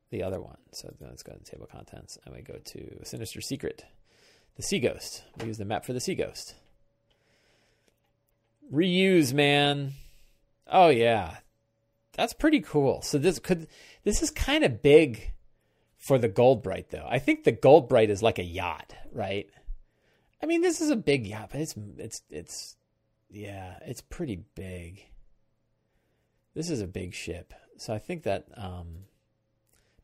[0.09, 0.57] the other one.
[0.73, 3.85] So let's go to table of contents and we go to Sinister Secret,
[4.57, 5.23] the Sea Ghost.
[5.39, 6.55] We use the map for the Sea Ghost.
[8.73, 9.93] Reuse, man.
[10.67, 11.37] Oh yeah,
[12.19, 13.01] that's pretty cool.
[13.01, 13.69] So this could
[14.03, 15.35] this is kind of big
[15.97, 17.07] for the Goldbright, though.
[17.09, 19.49] I think the Goldbright is like a yacht, right?
[20.43, 22.77] I mean, this is a big yacht, but it's it's it's
[23.31, 25.05] yeah, it's pretty big.
[26.55, 29.05] This is a big ship, so I think that um,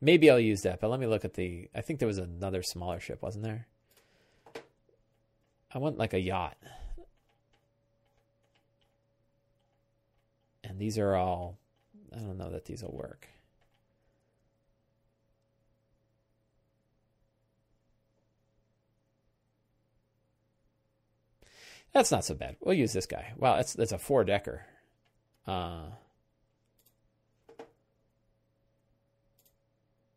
[0.00, 0.80] maybe I'll use that.
[0.80, 1.68] But let me look at the.
[1.74, 3.66] I think there was another smaller ship, wasn't there?
[5.72, 6.56] I want like a yacht,
[10.62, 11.58] and these are all.
[12.14, 13.28] I don't know that these will work.
[21.92, 22.56] That's not so bad.
[22.60, 23.32] We'll use this guy.
[23.36, 24.66] Wow, that's that's a four decker.
[25.46, 25.90] Uh,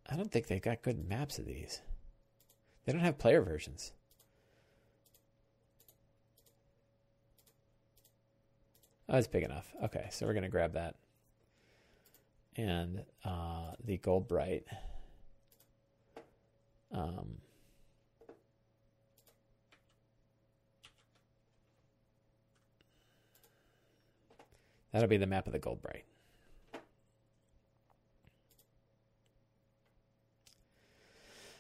[0.10, 1.82] I don't think they've got good maps of these.
[2.86, 3.92] They don't have player versions.
[9.10, 9.72] Oh, that's big enough.
[9.84, 10.96] Okay, so we're to grab that.
[12.58, 14.64] And uh, the Goldbright.
[16.92, 17.38] Um,
[24.92, 26.02] That'll be the map of the Goldbright.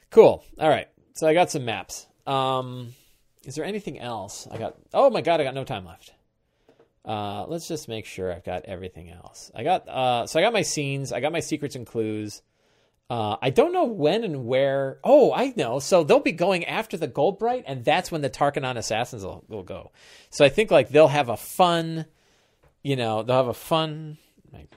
[0.09, 0.43] Cool.
[0.59, 0.87] All right.
[1.13, 2.07] So I got some maps.
[2.25, 2.95] Um,
[3.43, 4.47] is there anything else?
[4.49, 4.75] I got.
[4.91, 6.13] Oh my god, I got no time left.
[7.07, 9.49] Uh, let's just make sure I've got everything else.
[9.55, 9.87] I got.
[9.87, 11.13] Uh, so I got my scenes.
[11.13, 12.41] I got my secrets and clues.
[13.09, 14.99] Uh, I don't know when and where.
[15.05, 15.79] Oh, I know.
[15.79, 19.63] So they'll be going after the Goldbright, and that's when the Tarkanan assassins will, will
[19.63, 19.91] go.
[20.29, 22.05] So I think like they'll have a fun,
[22.83, 24.17] you know, they'll have a fun.
[24.51, 24.67] My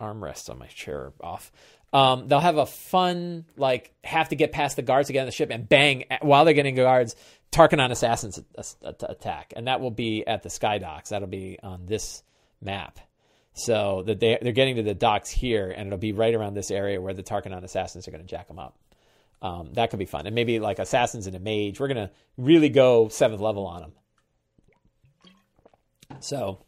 [0.00, 1.52] armrest on my chair off.
[1.92, 5.26] Um, they'll have a fun like have to get past the guards to get on
[5.26, 7.14] the ship and bang while they're getting guards.
[7.52, 8.40] Tarkanan assassins
[8.82, 11.10] attack, and that will be at the sky docks.
[11.10, 12.22] That'll be on this
[12.60, 12.98] map.
[13.54, 16.72] So that they they're getting to the docks here, and it'll be right around this
[16.72, 18.76] area where the Tarkanan assassins are going to jack them up.
[19.40, 21.78] Um, that could be fun, and maybe like assassins and a mage.
[21.78, 23.92] We're going to really go seventh level on them.
[26.20, 26.64] So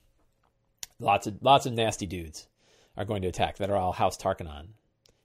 [1.00, 2.46] lots of lots of nasty dudes
[2.96, 4.68] are going to attack that are all House Tarkanan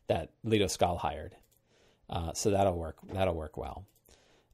[0.08, 1.36] that Leto Skal hired.
[2.10, 2.98] Uh, so that'll work.
[3.14, 3.86] That'll work well.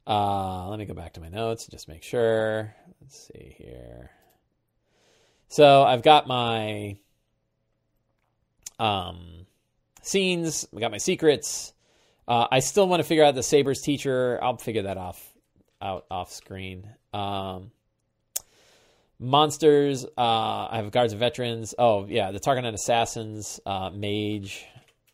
[0.08, 2.74] Uh, let me go back to my notes and just make sure.
[3.02, 4.12] Let's see here.
[5.50, 6.98] So I've got my
[8.80, 9.46] um,
[10.02, 10.66] scenes.
[10.76, 11.74] I got my secrets.
[12.28, 14.40] Uh, I still want to figure out the Sabers teacher.
[14.42, 15.34] I'll figure that off
[15.82, 16.90] out off screen.
[17.14, 17.72] Um,
[19.20, 20.06] monsters.
[20.06, 21.76] Uh, I have guards and veterans.
[21.78, 23.60] Oh yeah, the Tarkanan assassins.
[23.66, 24.66] Uh, mage.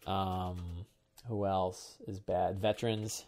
[0.06, 0.86] Um,
[1.28, 2.60] who else is bad?
[2.60, 3.26] Veterans.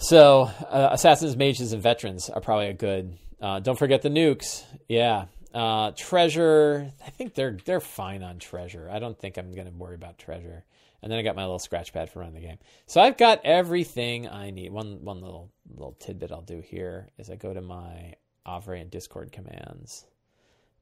[0.00, 4.64] So uh, assassins, mages, and veterans are probably a good uh, don't forget the nukes.
[4.88, 5.26] Yeah.
[5.54, 6.92] Uh, treasure.
[7.04, 8.88] I think they're they're fine on treasure.
[8.90, 10.64] I don't think I'm going to worry about treasure.
[11.02, 12.58] And then I got my little scratch pad for running the game.
[12.86, 14.70] So I've got everything I need.
[14.70, 18.14] One one little little tidbit I'll do here is I go to my
[18.46, 20.04] Avrae and Discord commands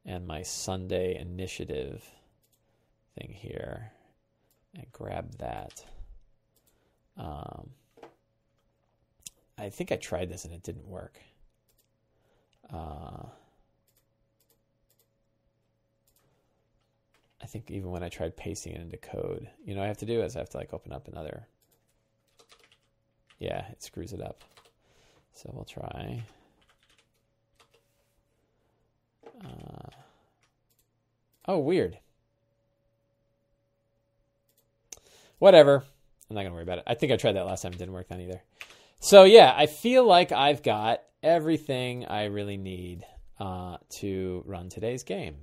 [0.05, 2.05] and my Sunday initiative
[3.17, 3.93] thing here
[4.75, 5.85] and grab that.
[7.17, 7.71] Um,
[9.59, 11.19] I think I tried this and it didn't work.
[12.73, 13.25] Uh,
[17.43, 20.07] I think even when I tried pasting it into code, you know, I have to
[20.07, 21.47] do is I have to like open up another.
[23.39, 24.45] Yeah, it screws it up.
[25.33, 26.23] So we'll try.
[29.45, 29.91] Uh,
[31.47, 31.99] oh, weird.
[35.39, 35.85] Whatever.
[36.29, 36.85] I'm not going to worry about it.
[36.87, 37.73] I think I tried that last time.
[37.73, 38.43] It didn't work then either.
[39.01, 43.05] So, yeah, I feel like I've got everything I really need
[43.39, 45.37] uh, to run today's game.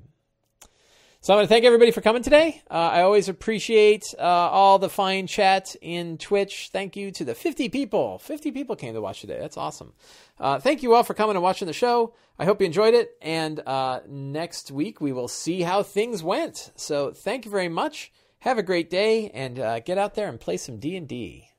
[1.26, 2.62] So I want to thank everybody for coming today.
[2.70, 6.70] Uh, I always appreciate uh, all the fine chat in Twitch.
[6.72, 8.20] Thank you to the 50 people.
[8.20, 9.40] 50 people came to watch today.
[9.40, 9.94] That's awesome.
[10.40, 12.14] Uh, thank you all for coming and watching the show.
[12.38, 13.18] I hope you enjoyed it.
[13.24, 16.72] And uh, next week we will see how things went.
[16.76, 18.12] So thank you very much.
[18.42, 21.50] Have a great day and uh, get out there and play some D and D.